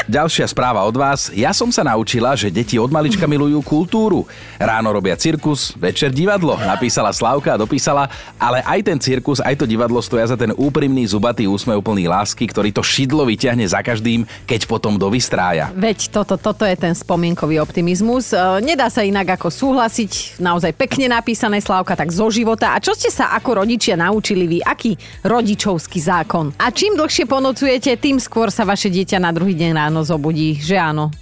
Ďalšia 0.05 0.45
správa 0.53 0.85
od 0.85 0.93
vás. 1.01 1.33
Ja 1.33 1.57
som 1.57 1.73
sa 1.73 1.81
naučila, 1.81 2.37
že 2.37 2.53
deti 2.53 2.77
od 2.77 2.93
malička 2.93 3.25
milujú 3.25 3.65
kultúru. 3.65 4.29
Ráno 4.61 4.93
robia 4.93 5.17
cirkus, 5.17 5.73
večer 5.81 6.13
divadlo. 6.13 6.61
Napísala 6.61 7.09
Slavka 7.09 7.57
a 7.57 7.61
dopísala, 7.61 8.13
ale 8.37 8.61
aj 8.69 8.81
ten 8.85 8.99
cirkus, 9.01 9.41
aj 9.41 9.57
to 9.57 9.65
divadlo 9.65 10.05
stoja 10.05 10.29
za 10.29 10.37
ten 10.37 10.53
úprimný 10.53 11.09
zubatý 11.09 11.49
úsmev 11.49 11.81
plný 11.81 12.05
lásky, 12.05 12.45
ktorý 12.45 12.69
to 12.69 12.85
šidlo 12.85 13.25
vyťahne 13.25 13.65
za 13.65 13.81
každým, 13.81 14.29
keď 14.45 14.69
potom 14.69 15.01
dovystrája. 15.01 15.73
Veď 15.73 16.13
toto, 16.13 16.37
toto 16.37 16.69
je 16.69 16.77
ten 16.77 16.93
spomienkový 16.93 17.65
optimizmus. 17.65 18.37
E, 18.37 18.61
Nedá 18.61 18.93
sa 18.93 19.09
inak 19.09 19.41
ako 19.41 19.49
súhlasiť. 19.49 20.37
Naozaj 20.37 20.77
pekne 20.77 21.09
napísané 21.17 21.65
Slávka, 21.65 21.97
tak 21.97 22.13
zo 22.13 22.29
života. 22.29 22.77
A 22.77 22.79
čo 22.81 22.93
ste 22.93 23.09
sa 23.09 23.33
ako 23.33 23.65
rodičia 23.65 23.97
naučili 23.97 24.45
vy? 24.45 24.59
Aký 24.61 25.01
rodičovský 25.25 25.97
zákon? 25.97 26.53
A 26.61 26.69
čím 26.69 26.93
dlhšie 26.93 27.25
ponocujete, 27.25 27.97
tým 27.97 28.21
skôr 28.21 28.53
sa 28.53 28.69
vaše 28.69 28.93
dieťa 28.93 29.17
na 29.17 29.33
druhý 29.33 29.57
deň 29.57 29.73
ráno 29.73 29.94
zobudí, 30.03 30.59
že 30.59 30.81
áno? 30.81 31.15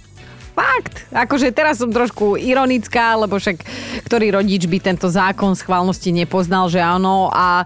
Fakt. 0.53 1.09
Akože 1.09 1.49
teraz 1.49 1.81
som 1.81 1.89
trošku 1.89 2.37
ironická, 2.37 3.17
lebo 3.17 3.41
však 3.41 3.65
ktorý 4.05 4.37
rodič 4.37 4.69
by 4.69 4.77
tento 4.81 5.09
zákon 5.09 5.57
schválnosti 5.57 6.13
nepoznal, 6.13 6.69
že 6.69 6.77
áno. 6.77 7.29
A 7.33 7.65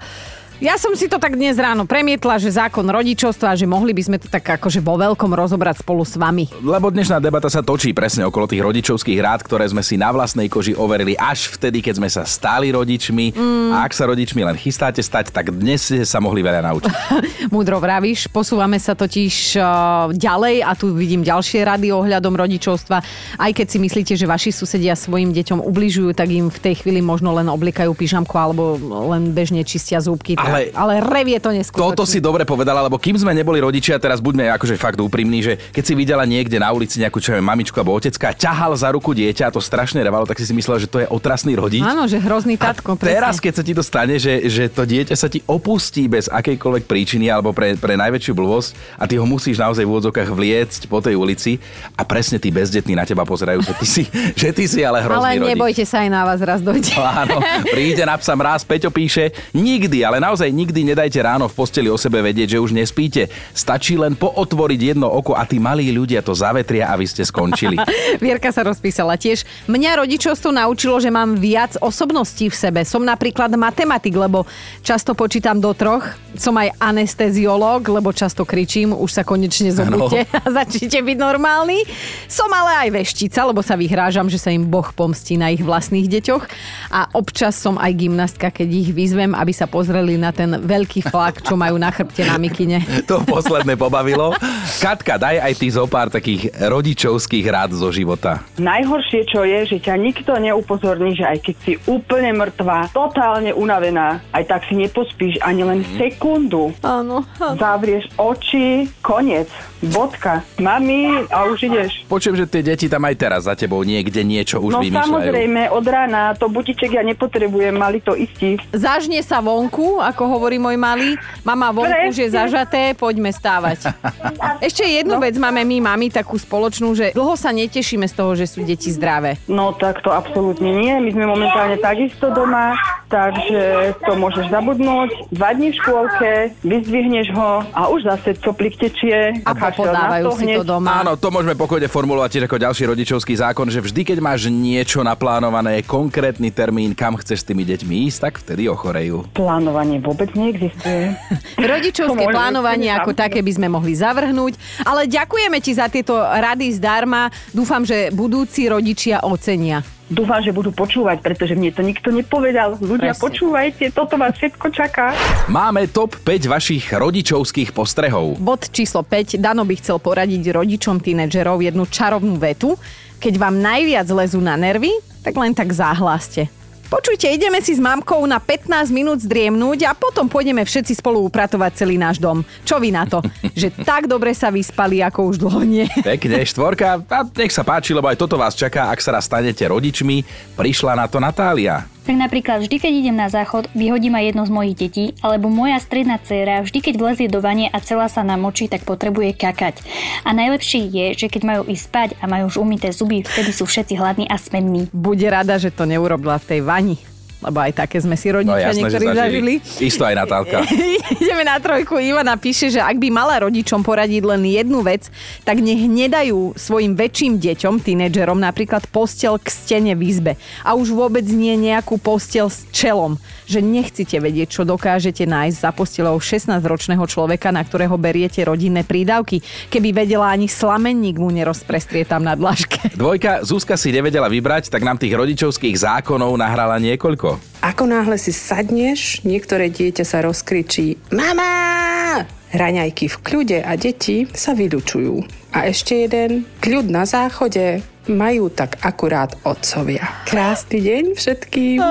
ja 0.58 0.74
som 0.74 0.90
si 0.98 1.06
to 1.06 1.22
tak 1.22 1.38
dnes 1.38 1.54
ráno 1.62 1.86
premietla, 1.86 2.42
že 2.42 2.50
zákon 2.50 2.82
rodičovstva, 2.82 3.54
že 3.54 3.70
mohli 3.70 3.94
by 3.94 4.02
sme 4.02 4.18
to 4.18 4.26
tak 4.26 4.58
akože 4.58 4.82
vo 4.82 4.98
veľkom 4.98 5.30
rozobrať 5.30 5.86
spolu 5.86 6.02
s 6.02 6.18
vami. 6.18 6.50
Lebo 6.66 6.90
dnešná 6.90 7.22
debata 7.22 7.46
sa 7.46 7.62
točí 7.62 7.94
presne 7.94 8.26
okolo 8.26 8.50
tých 8.50 8.66
rodičovských 8.66 9.22
rád, 9.22 9.46
ktoré 9.46 9.70
sme 9.70 9.86
si 9.86 10.02
na 10.02 10.10
vlastnej 10.10 10.50
koži 10.50 10.74
overili 10.74 11.14
až 11.14 11.54
vtedy, 11.54 11.86
keď 11.86 11.94
sme 12.02 12.10
sa 12.10 12.26
stali 12.26 12.74
rodičmi. 12.74 13.38
Mm. 13.38 13.70
A 13.70 13.86
ak 13.86 13.94
sa 13.94 14.10
rodičmi 14.10 14.42
len 14.42 14.58
chystáte 14.58 14.98
stať, 14.98 15.30
tak 15.30 15.54
dnes 15.54 15.78
ste 15.78 16.02
sa 16.02 16.18
mohli 16.18 16.42
veľa 16.42 16.66
naučiť. 16.66 16.94
Múdro 17.54 17.78
vravíš, 17.78 18.26
posúvame 18.34 18.82
sa 18.82 18.98
totiž 18.98 19.62
uh, 19.62 20.10
ďalej 20.10 20.66
a 20.66 20.74
tu 20.74 20.90
vidím 20.98 21.22
ďalšie 21.22 21.70
rady 21.70 21.94
ohľadom 21.94 22.34
rodičovstva. 22.34 22.98
Aj 23.38 23.52
keď 23.54 23.68
si 23.70 23.78
myslíte, 23.78 24.14
že 24.18 24.26
vaši 24.26 24.50
susedia 24.50 24.98
svojim 24.98 25.38
deťom 25.38 25.62
ubližujú, 25.62 26.18
tak 26.18 26.34
im 26.34 26.50
v 26.50 26.60
tej 26.66 26.82
chvíli 26.82 27.06
možno 27.06 27.30
len 27.38 27.46
oblikajú 27.46 27.94
pyžamku 27.94 28.34
alebo 28.34 28.82
len 29.14 29.38
bežne 29.38 29.62
čistia 29.62 30.02
zúbky. 30.02 30.34
Ale- 30.48 30.72
ale 30.72 30.94
revie 31.00 31.38
to 31.38 31.52
neskutočne. 31.52 31.84
Toto 31.94 32.04
si 32.04 32.18
dobre 32.18 32.44
povedala, 32.44 32.82
lebo 32.82 32.96
kým 32.96 33.20
sme 33.20 33.32
neboli 33.32 33.60
rodičia, 33.60 34.00
teraz 34.00 34.20
buďme 34.20 34.48
akože 34.56 34.76
fakt 34.76 34.98
úprimní, 34.98 35.40
že 35.42 35.54
keď 35.72 35.84
si 35.84 35.94
videla 35.94 36.24
niekde 36.24 36.58
na 36.58 36.72
ulici 36.72 36.98
nejakú 36.98 37.20
čo 37.20 37.36
viem, 37.36 37.44
mamičku 37.44 37.76
alebo 37.76 37.94
otecka, 37.94 38.32
ťahal 38.32 38.72
za 38.74 38.88
ruku 38.90 39.12
dieťa 39.12 39.48
a 39.48 39.54
to 39.54 39.60
strašne 39.60 40.00
revalo, 40.00 40.24
tak 40.24 40.38
si 40.38 40.46
si 40.46 40.54
myslela, 40.54 40.78
že 40.78 40.88
to 40.88 41.02
je 41.02 41.08
otrasný 41.08 41.58
rodič. 41.58 41.82
Áno, 41.82 42.06
že 42.06 42.22
hrozný 42.22 42.56
tatko. 42.56 42.96
Teraz, 42.96 43.42
keď 43.42 43.54
sa 43.58 43.64
ti 43.66 43.74
to 43.74 43.82
stane, 43.82 44.16
že, 44.16 44.48
že 44.48 44.70
to 44.70 44.86
dieťa 44.86 45.16
sa 45.18 45.26
ti 45.26 45.42
opustí 45.44 46.06
bez 46.06 46.30
akejkoľvek 46.30 46.84
príčiny 46.86 47.28
alebo 47.28 47.50
pre, 47.52 47.74
pre 47.74 47.98
najväčšiu 47.98 48.34
blbosť 48.38 48.70
a 48.96 49.10
ty 49.10 49.18
ho 49.18 49.26
musíš 49.26 49.58
naozaj 49.58 49.82
v 49.82 49.90
úvodzokách 49.90 50.30
vliecť 50.30 50.82
po 50.86 51.02
tej 51.02 51.18
ulici 51.18 51.58
a 51.98 52.06
presne 52.06 52.38
tí 52.38 52.54
bezdetní 52.54 52.94
na 52.94 53.04
teba 53.04 53.26
pozerajú, 53.26 53.66
že 53.66 53.74
ty 53.82 53.86
si, 53.90 54.04
že 54.46 54.54
ty 54.54 54.70
si 54.70 54.86
ale 54.86 55.02
hrozný 55.02 55.18
Ale 55.18 55.42
rodič. 55.42 55.52
nebojte 55.58 55.84
sa, 55.90 56.06
aj 56.06 56.10
na 56.14 56.22
vás 56.22 56.40
raz 56.46 56.62
dojde. 56.62 56.94
Áno, 56.94 57.42
príde 57.66 58.06
na 58.06 58.14
psa 58.16 58.38
mráz, 58.38 58.62
Peťo 58.62 58.94
píše, 58.94 59.34
nikdy, 59.52 60.06
ale 60.06 60.22
naozaj 60.22 60.37
nikdy 60.46 60.94
nedajte 60.94 61.18
ráno 61.18 61.50
v 61.50 61.58
posteli 61.58 61.90
o 61.90 61.98
sebe 61.98 62.22
vedieť, 62.22 62.54
že 62.54 62.62
už 62.62 62.78
nespíte. 62.78 63.34
Stačí 63.58 63.98
len 63.98 64.14
pootvoriť 64.14 64.94
jedno 64.94 65.10
oko 65.10 65.34
a 65.34 65.42
tí 65.50 65.58
malí 65.58 65.90
ľudia 65.90 66.22
to 66.22 66.38
zavetria 66.38 66.94
a 66.94 66.94
vy 66.94 67.10
ste 67.10 67.26
skončili. 67.26 67.82
Vierka 68.24 68.54
sa 68.54 68.62
rozpísala 68.62 69.18
tiež. 69.18 69.42
Mňa 69.66 70.06
rodičovstvo 70.06 70.54
naučilo, 70.54 71.02
že 71.02 71.10
mám 71.10 71.34
viac 71.40 71.74
osobností 71.82 72.54
v 72.54 72.56
sebe. 72.56 72.82
Som 72.86 73.02
napríklad 73.02 73.50
matematik, 73.58 74.14
lebo 74.14 74.46
často 74.86 75.18
počítam 75.18 75.58
do 75.58 75.74
troch. 75.74 76.06
Som 76.38 76.60
aj 76.62 76.78
anesteziológ, 76.78 77.90
lebo 77.90 78.14
často 78.14 78.46
kričím, 78.46 78.94
už 78.94 79.10
sa 79.10 79.24
konečne 79.26 79.74
zobudte 79.74 80.30
a 80.30 80.46
začnite 80.62 81.02
byť 81.02 81.18
normálni. 81.18 81.82
Som 82.30 82.52
ale 82.52 82.88
aj 82.88 82.90
veštica, 82.94 83.48
lebo 83.48 83.66
sa 83.66 83.74
vyhrážam, 83.80 84.30
že 84.30 84.38
sa 84.38 84.54
im 84.54 84.68
Boh 84.68 84.86
pomstí 84.92 85.40
na 85.40 85.50
ich 85.50 85.64
vlastných 85.64 86.06
deťoch. 86.06 86.44
A 86.92 87.10
občas 87.16 87.56
som 87.58 87.80
aj 87.80 87.96
gymnastka, 87.96 88.52
keď 88.52 88.70
ich 88.70 88.90
vyzvem, 88.92 89.32
aby 89.32 89.54
sa 89.56 89.66
pozreli 89.66 90.20
na 90.20 90.27
ten 90.32 90.60
veľký 90.62 91.06
flak, 91.08 91.44
čo 91.44 91.60
majú 91.60 91.76
na 91.80 91.92
chrbte 91.92 92.24
na 92.26 92.40
mikine. 92.40 92.84
to 93.10 93.22
posledné 93.24 93.76
pobavilo. 93.76 94.34
Katka, 94.80 95.18
daj 95.20 95.42
aj 95.42 95.54
ty 95.58 95.68
zo 95.72 95.86
pár 95.90 96.12
takých 96.12 96.54
rodičovských 96.54 97.46
rád 97.48 97.76
zo 97.76 97.90
života. 97.92 98.44
Najhoršie, 98.62 99.22
čo 99.28 99.44
je, 99.44 99.66
že 99.66 99.78
ťa 99.84 99.96
nikto 99.98 100.36
neupozorní, 100.38 101.18
že 101.18 101.26
aj 101.26 101.38
keď 101.44 101.56
si 101.64 101.74
úplne 101.88 102.32
mŕtva, 102.36 102.90
totálne 102.92 103.52
unavená, 103.52 104.22
aj 104.32 104.44
tak 104.48 104.62
si 104.68 104.76
nepospíš 104.78 105.42
ani 105.42 105.64
len 105.64 105.80
sekundu. 105.98 106.72
Áno. 106.84 107.26
Zavrieš 107.38 108.12
oči, 108.18 108.90
koniec, 109.02 109.50
bodka. 109.82 110.42
Mami, 110.58 111.28
a 111.30 111.46
už 111.48 111.70
ideš. 111.70 111.92
Počujem, 112.10 112.38
že 112.44 112.46
tie 112.50 112.62
deti 112.66 112.86
tam 112.90 113.06
aj 113.06 113.16
teraz 113.16 113.42
za 113.46 113.54
tebou 113.54 113.82
niekde 113.86 114.26
niečo 114.26 114.58
už 114.60 114.78
no 114.78 114.82
vymýšľajú. 114.82 115.06
samozrejme, 115.08 115.62
od 115.70 115.86
rána 115.86 116.34
to 116.34 116.50
budiček 116.50 116.98
ja 116.98 117.04
nepotrebujem, 117.06 117.76
mali 117.76 118.02
to 118.02 118.18
istí. 118.18 118.58
Zažne 118.74 119.22
sa 119.22 119.40
vonku, 119.44 120.02
ako 120.02 120.24
hovorí 120.26 120.58
môj 120.58 120.78
malý. 120.80 121.16
Mama 121.46 121.70
vonku 121.70 122.10
už 122.10 122.18
je 122.18 122.30
zažaté, 122.34 122.98
poďme 122.98 123.30
stávať. 123.30 123.92
Ešte 124.68 124.84
jednu 124.84 125.22
vec 125.22 125.38
máme 125.38 125.62
my, 125.62 125.94
mami, 125.94 126.10
takú 126.10 126.36
spoločnú, 126.40 126.98
že 126.98 127.14
dlho 127.14 127.38
sa 127.38 127.54
netešíme 127.54 128.10
z 128.10 128.14
toho, 128.14 128.34
že 128.34 128.50
sú 128.50 128.66
deti 128.66 128.90
zdravé. 128.90 129.38
No 129.46 129.76
tak 129.76 130.02
to 130.02 130.10
absolútne 130.10 130.70
nie. 130.74 130.94
My 130.98 131.10
sme 131.14 131.26
momentálne 131.30 131.78
takisto 131.78 132.34
doma, 132.34 132.74
takže 133.12 133.94
to 134.04 134.14
môžeš 134.18 134.50
zabudnúť. 134.50 135.10
Dva 135.32 135.54
dní 135.54 135.72
v 135.72 135.80
škôlke, 135.80 136.32
vyzdvihneš 136.66 137.28
ho 137.36 137.64
a 137.72 137.82
už 137.92 138.08
zase 138.08 138.36
coplík 138.40 138.80
tečie. 138.80 139.38
A 139.44 139.52
to 139.74 140.32
si 140.38 140.46
to 140.56 140.64
doma. 140.64 141.04
Áno, 141.04 141.20
to 141.20 141.28
môžeme 141.34 141.58
pokojne 141.58 141.90
formulovať 141.92 142.30
tiež 142.32 142.44
ako 142.48 142.58
ďalší 142.64 142.84
rodičovský 142.88 143.34
zákon, 143.36 143.68
že 143.68 143.84
vždy, 143.84 144.02
keď 144.14 144.18
máš 144.24 144.48
niečo 144.48 145.04
naplánované, 145.04 145.84
konkrétny 145.84 146.54
termín, 146.54 146.96
kam 146.96 147.20
chceš 147.20 147.44
s 147.44 147.48
tými 147.52 147.68
deťmi 147.68 148.08
ísť, 148.08 148.20
tak 148.24 148.34
vtedy 148.46 148.72
ochorejú. 148.72 149.28
Plánovanie 149.36 150.00
vôbec 150.00 150.32
neexistuje. 150.38 151.18
Rodičovské 151.74 152.24
plánovanie 152.30 152.94
ako 152.94 153.12
také 153.18 153.42
by 153.42 153.52
sme 153.52 153.68
mohli 153.68 153.98
zavrhnúť, 153.98 154.54
ale 154.86 155.10
ďakujeme 155.10 155.58
ti 155.60 155.72
za 155.76 155.90
tieto 155.92 156.16
rady 156.16 156.72
zdarma. 156.78 157.34
Dúfam, 157.52 157.84
že 157.84 158.14
budúci 158.14 158.70
rodičia 158.70 159.26
ocenia. 159.26 159.97
Dúfam, 160.08 160.40
že 160.40 160.56
budú 160.56 160.72
počúvať, 160.72 161.20
pretože 161.20 161.52
mne 161.52 161.76
to 161.76 161.84
nikto 161.84 162.16
nepovedal. 162.16 162.80
Ľudia, 162.80 163.12
Presne. 163.12 163.24
počúvajte, 163.28 163.84
toto 163.92 164.16
vás 164.16 164.32
všetko 164.40 164.72
čaká. 164.72 165.12
Máme 165.52 165.92
top 165.92 166.16
5 166.24 166.48
vašich 166.48 166.96
rodičovských 166.96 167.76
postrehov. 167.76 168.40
Bod 168.40 168.72
číslo 168.72 169.04
5. 169.04 169.36
Dano 169.36 169.68
by 169.68 169.76
chcel 169.76 170.00
poradiť 170.00 170.56
rodičom 170.56 171.04
tínedžerov 171.04 171.60
jednu 171.60 171.84
čarovnú 171.92 172.40
vetu. 172.40 172.80
Keď 173.20 173.34
vám 173.36 173.60
najviac 173.60 174.08
lezú 174.08 174.40
na 174.40 174.56
nervy, 174.56 174.96
tak 175.28 175.36
len 175.36 175.52
tak 175.52 175.76
zahláste. 175.76 176.48
Počujte, 176.88 177.28
ideme 177.28 177.60
si 177.60 177.76
s 177.76 177.84
mamkou 177.84 178.24
na 178.24 178.40
15 178.40 178.96
minút 178.96 179.20
zdriemnúť 179.20 179.84
a 179.84 179.92
potom 179.92 180.32
pôjdeme 180.32 180.64
všetci 180.64 181.04
spolu 181.04 181.20
upratovať 181.28 181.84
celý 181.84 182.00
náš 182.00 182.16
dom. 182.16 182.48
Čo 182.64 182.80
vy 182.80 182.96
na 182.96 183.04
to? 183.04 183.20
Že 183.60 183.84
tak 183.84 184.08
dobre 184.08 184.32
sa 184.32 184.48
vyspali, 184.48 185.04
ako 185.04 185.36
už 185.36 185.36
dlho 185.44 185.62
nie. 185.68 185.88
Pekne, 186.00 186.48
štvorka. 186.48 187.04
A 187.12 187.28
nech 187.28 187.52
sa 187.52 187.68
páči, 187.68 187.92
lebo 187.92 188.08
aj 188.08 188.16
toto 188.16 188.40
vás 188.40 188.56
čaká, 188.56 188.88
ak 188.88 189.04
sa 189.04 189.12
raz 189.12 189.28
stanete 189.28 189.68
rodičmi. 189.68 190.24
Prišla 190.56 190.96
na 190.96 191.12
to 191.12 191.20
Natália. 191.20 191.97
Tak 192.08 192.16
napríklad 192.16 192.64
vždy, 192.64 192.80
keď 192.80 192.94
idem 193.04 193.20
na 193.20 193.28
záchod, 193.28 193.68
vyhodím 193.76 194.16
aj 194.16 194.32
jedno 194.32 194.44
z 194.48 194.52
mojich 194.56 194.80
detí, 194.80 195.06
alebo 195.20 195.52
moja 195.52 195.76
stredná 195.76 196.16
dcéra 196.16 196.64
vždy, 196.64 196.80
keď 196.80 196.96
vlezie 196.96 197.28
do 197.28 197.44
vane 197.44 197.68
a 197.68 197.84
celá 197.84 198.08
sa 198.08 198.24
namočí, 198.24 198.72
tak 198.72 198.88
potrebuje 198.88 199.36
kakať. 199.36 199.84
A 200.24 200.32
najlepšie 200.32 200.88
je, 200.88 201.20
že 201.20 201.28
keď 201.28 201.42
majú 201.44 201.62
ísť 201.68 201.84
spať 201.84 202.10
a 202.24 202.32
majú 202.32 202.48
už 202.48 202.64
umité 202.64 202.96
zuby, 202.96 203.28
vtedy 203.28 203.52
sú 203.52 203.68
všetci 203.68 204.00
hladní 204.00 204.24
a 204.32 204.40
smední. 204.40 204.88
Bude 204.96 205.28
rada, 205.28 205.60
že 205.60 205.68
to 205.68 205.84
neurobila 205.84 206.40
v 206.40 206.48
tej 206.48 206.62
vani. 206.64 207.17
Lebo 207.38 207.62
aj 207.62 207.72
také 207.78 208.02
sme 208.02 208.18
si 208.18 208.34
rodičia 208.34 208.50
No 208.50 208.58
jasné, 208.58 208.82
niektorí 208.82 209.06
zažili. 209.14 209.54
zažili. 209.62 209.86
Isto 209.86 210.04
aj 210.04 210.16
Natálka. 210.18 210.58
Ideme 211.22 211.46
na 211.46 211.62
trojku. 211.62 212.02
Ivana 212.02 212.34
píše, 212.34 212.74
že 212.74 212.82
ak 212.82 212.98
by 212.98 213.14
mala 213.14 213.46
rodičom 213.46 213.86
poradiť 213.86 214.26
len 214.26 214.42
jednu 214.42 214.82
vec, 214.82 215.06
tak 215.46 215.62
nech 215.62 215.86
nedajú 215.86 216.58
svojim 216.58 216.98
väčším 216.98 217.38
deťom, 217.38 217.78
tínedžerom, 217.78 218.42
napríklad 218.42 218.90
postel 218.90 219.38
k 219.38 219.54
stene 219.54 219.94
v 219.94 220.02
izbe. 220.10 220.34
A 220.66 220.74
už 220.74 220.98
vôbec 220.98 221.24
nie 221.30 221.54
nejakú 221.54 222.02
postel 222.02 222.50
s 222.50 222.66
čelom. 222.74 223.22
Že 223.46 223.64
nechcete 223.64 224.18
vedieť, 224.18 224.50
čo 224.52 224.62
dokážete 224.66 225.24
nájsť 225.24 225.58
za 225.62 225.72
postelou 225.72 226.18
16-ročného 226.18 227.06
človeka, 227.06 227.54
na 227.54 227.62
ktorého 227.62 227.96
beriete 227.96 228.42
rodinné 228.44 228.82
prídavky. 228.82 229.40
Keby 229.70 229.94
vedela 229.94 230.34
ani 230.34 230.50
slamenník 230.50 231.16
mu 231.16 231.30
nerozprestrie 231.30 232.02
tam 232.04 232.26
na 232.26 232.34
dlažke. 232.34 232.92
Dvojka, 232.98 233.46
Zuzka 233.46 233.78
si 233.78 233.94
nevedela 233.94 234.26
vybrať, 234.28 234.68
tak 234.68 234.82
nám 234.82 234.98
tých 234.98 235.14
rodičovských 235.14 235.78
zákonov 235.78 236.34
nahrala 236.36 236.76
niekoľko. 236.82 237.27
Ako 237.66 237.84
náhle 237.90 238.16
si 238.16 238.32
sadneš, 238.32 239.26
niektoré 239.28 239.68
dieťa 239.68 240.06
sa 240.08 240.24
rozkričí 240.24 240.96
Mama! 241.12 242.24
Raňajky 242.48 243.12
v 243.12 243.18
kľude 243.20 243.60
a 243.60 243.76
deti 243.76 244.24
sa 244.32 244.56
vylučujú. 244.56 245.20
A 245.52 245.68
ešte 245.68 246.08
jeden, 246.08 246.48
kľud 246.64 246.88
na 246.88 247.04
záchode, 247.04 247.84
majú 248.08 248.48
tak 248.48 248.80
akurát 248.80 249.36
otcovia. 249.44 250.24
Krásny 250.24 250.80
deň 250.80 251.04
všetkým. 251.20 251.84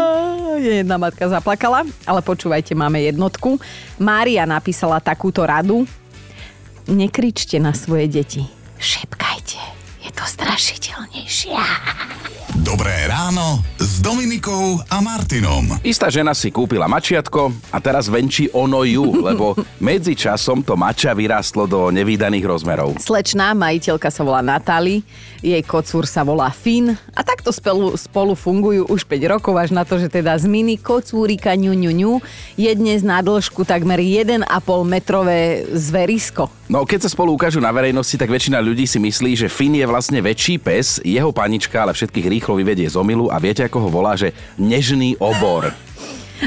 Jedna 0.56 0.96
matka 0.96 1.28
zaplakala, 1.28 1.84
ale 2.08 2.20
počúvajte, 2.24 2.72
máme 2.72 3.04
jednotku. 3.04 3.60
Mária 4.00 4.48
napísala 4.48 4.96
takúto 5.04 5.44
radu. 5.44 5.84
Nekričte 6.88 7.60
na 7.60 7.76
svoje 7.76 8.08
deti. 8.08 8.42
Šepkajte. 8.80 9.60
Je 10.00 10.10
to 10.14 10.24
strašiteľnejšie. 10.24 11.52
Dobré 12.64 13.04
ráno 13.10 13.60
Dominikou 14.06 14.78
a 14.86 15.02
Martinom. 15.02 15.82
Istá 15.82 16.06
žena 16.14 16.30
si 16.30 16.54
kúpila 16.54 16.86
mačiatko 16.86 17.50
a 17.74 17.82
teraz 17.82 18.06
venčí 18.06 18.46
ono 18.54 18.86
ju, 18.86 19.18
lebo 19.18 19.58
medzi 19.82 20.14
časom 20.14 20.62
to 20.62 20.78
mača 20.78 21.10
vyrástlo 21.10 21.66
do 21.66 21.90
nevýdaných 21.90 22.46
rozmerov. 22.46 22.94
Slečná 23.02 23.50
majiteľka 23.58 24.06
sa 24.06 24.22
volá 24.22 24.46
Natali, 24.46 25.02
jej 25.42 25.58
kocúr 25.66 26.06
sa 26.06 26.22
volá 26.22 26.54
Finn 26.54 26.94
a 27.18 27.20
takto 27.26 27.50
spolu, 27.50 27.98
spolu 27.98 28.38
fungujú 28.38 28.86
už 28.86 29.02
5 29.10 29.26
rokov 29.26 29.58
až 29.58 29.74
na 29.74 29.82
to, 29.82 29.98
že 29.98 30.06
teda 30.06 30.38
z 30.38 30.46
mini 30.46 30.78
kocúrika 30.78 31.58
ňu, 31.58 31.74
ňu, 31.74 31.90
ňu 31.90 32.12
je 32.54 32.70
dnes 32.78 33.02
na 33.02 33.18
dĺžku 33.18 33.66
takmer 33.66 33.98
1,5 33.98 34.46
metrové 34.86 35.66
zverisko. 35.74 36.46
No 36.70 36.86
keď 36.86 37.06
sa 37.06 37.10
spolu 37.10 37.34
ukážu 37.34 37.58
na 37.58 37.74
verejnosti, 37.74 38.14
tak 38.14 38.30
väčšina 38.30 38.62
ľudí 38.62 38.86
si 38.86 39.02
myslí, 39.02 39.34
že 39.34 39.50
Finn 39.50 39.74
je 39.74 39.86
vlastne 39.86 40.22
väčší 40.22 40.62
pes, 40.62 41.02
jeho 41.02 41.34
panička 41.34 41.82
ale 41.82 41.90
všetkých 41.90 42.26
rýchlo 42.26 42.54
vyvedie 42.58 42.86
z 42.86 42.94
omilu 42.98 43.30
a 43.34 43.38
viete 43.42 43.66
ako 43.66 43.86
ho 43.86 43.95
volá, 43.96 44.12
že 44.12 44.36
nežný 44.60 45.16
obor. 45.16 45.72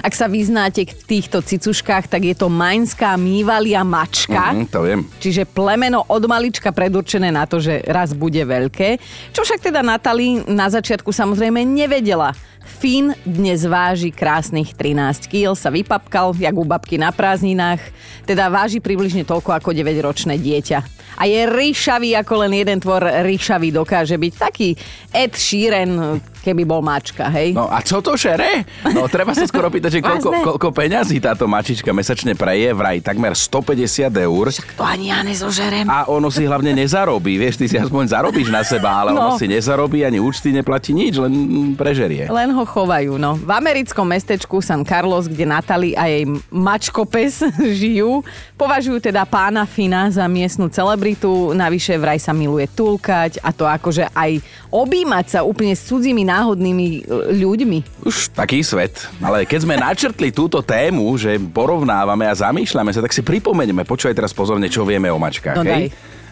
Ak 0.06 0.14
sa 0.14 0.30
vyznáte 0.30 0.86
v 0.86 1.02
týchto 1.02 1.42
cicuškách, 1.42 2.06
tak 2.06 2.22
je 2.22 2.38
to 2.38 2.46
mainská 2.46 3.18
mývalia 3.18 3.82
mačka. 3.82 4.54
Mhm, 4.54 4.70
to 4.70 4.80
viem. 4.86 5.02
Čiže 5.18 5.50
plemeno 5.50 6.06
od 6.06 6.24
malička 6.30 6.70
predurčené 6.70 7.34
na 7.34 7.50
to, 7.50 7.58
že 7.58 7.82
raz 7.90 8.14
bude 8.14 8.38
veľké. 8.38 9.02
Čo 9.34 9.42
však 9.42 9.66
teda 9.66 9.82
Natali 9.82 10.46
na 10.46 10.70
začiatku 10.70 11.10
samozrejme 11.10 11.66
nevedela. 11.66 12.38
Finn 12.70 13.18
dnes 13.26 13.66
váži 13.66 14.14
krásnych 14.14 14.72
13 14.72 15.26
kg, 15.26 15.58
sa 15.58 15.68
vypapkal, 15.68 16.38
jak 16.38 16.54
u 16.54 16.64
babky 16.64 16.96
na 16.96 17.10
prázdninách, 17.10 17.82
teda 18.24 18.48
váži 18.48 18.78
približne 18.78 19.26
toľko 19.26 19.58
ako 19.58 19.74
9-ročné 19.74 20.38
dieťa. 20.38 20.80
A 21.20 21.26
je 21.26 21.42
ríšavý, 21.44 22.16
ako 22.16 22.46
len 22.46 22.54
jeden 22.56 22.80
tvor 22.80 23.04
ríšavý 23.04 23.74
dokáže 23.74 24.16
byť. 24.16 24.34
Taký 24.40 24.68
Ed 25.12 25.36
Sheeran, 25.36 26.16
keby 26.40 26.64
bol 26.64 26.80
mačka, 26.80 27.28
hej? 27.28 27.52
No 27.52 27.68
a 27.68 27.84
čo 27.84 28.00
to 28.00 28.16
šere? 28.16 28.64
No 28.88 29.10
treba 29.12 29.36
sa 29.36 29.44
skoro 29.44 29.68
pýtať, 29.68 30.00
že 30.00 30.06
koľko, 30.06 30.30
koľko 30.40 30.68
peňazí 30.72 31.20
táto 31.20 31.44
mačička 31.44 31.92
mesačne 31.92 32.40
preje, 32.40 32.72
vraj 32.72 33.04
takmer 33.04 33.36
150 33.36 34.08
eur. 34.16 34.46
To 34.80 34.86
ani 34.86 35.12
ja 35.12 35.20
nezožerem. 35.20 35.92
A 35.92 36.08
ono 36.08 36.32
si 36.32 36.48
hlavne 36.48 36.72
nezarobí, 36.72 37.36
vieš, 37.36 37.60
ty 37.60 37.68
si 37.68 37.76
aspoň 37.76 38.16
zarobíš 38.16 38.48
na 38.48 38.64
seba, 38.64 39.04
ale 39.04 39.12
ono 39.12 39.30
No. 39.30 39.36
si 39.36 39.46
nezarobí, 39.46 40.02
ani 40.02 40.18
účty 40.18 40.50
neplatí 40.50 40.96
nič, 40.96 41.20
len 41.20 41.34
prežerie. 41.76 42.32
Len 42.32 42.50
ho 42.50 42.59
chovajú, 42.66 43.20
no. 43.20 43.36
V 43.36 43.52
americkom 43.52 44.08
mestečku 44.08 44.64
San 44.64 44.84
Carlos, 44.88 45.28
kde 45.28 45.46
Natali 45.46 45.96
a 45.96 46.08
jej 46.08 46.28
mačkopes 46.50 47.44
žijú, 47.82 48.24
považujú 48.56 49.00
teda 49.04 49.28
pána 49.28 49.68
Fina 49.68 50.08
za 50.12 50.26
miestnu 50.26 50.72
celebritu, 50.72 51.52
navyše 51.56 51.96
vraj 52.00 52.18
sa 52.18 52.32
miluje 52.32 52.68
tulkať 52.72 53.44
a 53.44 53.52
to 53.52 53.68
akože 53.68 54.08
aj 54.12 54.40
objímať 54.72 55.26
sa 55.28 55.40
úplne 55.44 55.76
s 55.76 55.86
cudzími 55.88 56.24
náhodnými 56.26 56.88
e, 56.88 57.02
ľuďmi. 57.40 58.04
Už 58.06 58.32
taký 58.32 58.64
svet. 58.64 59.10
Ale 59.20 59.44
keď 59.44 59.60
sme 59.64 59.76
načrtli 59.76 60.30
túto 60.34 60.64
tému, 60.64 61.16
že 61.20 61.36
porovnávame 61.40 62.30
a 62.30 62.34
zamýšľame 62.34 62.94
sa, 62.94 63.04
tak 63.04 63.14
si 63.14 63.26
pripomeňme, 63.26 63.84
počúvaj 63.84 64.16
teraz 64.16 64.32
pozorne, 64.32 64.72
čo 64.72 64.88
vieme 64.88 65.10
o 65.10 65.18
mačkách. 65.18 65.58
No. 65.60 65.66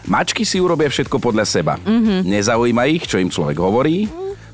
Mačky 0.08 0.48
si 0.48 0.56
urobia 0.56 0.88
všetko 0.88 1.20
podľa 1.20 1.44
seba. 1.44 1.74
Mhm. 1.84 2.24
Nezaujíma 2.24 2.88
ich, 2.88 3.04
čo 3.04 3.20
im 3.20 3.28
človek 3.28 3.60
hovorí. 3.60 4.08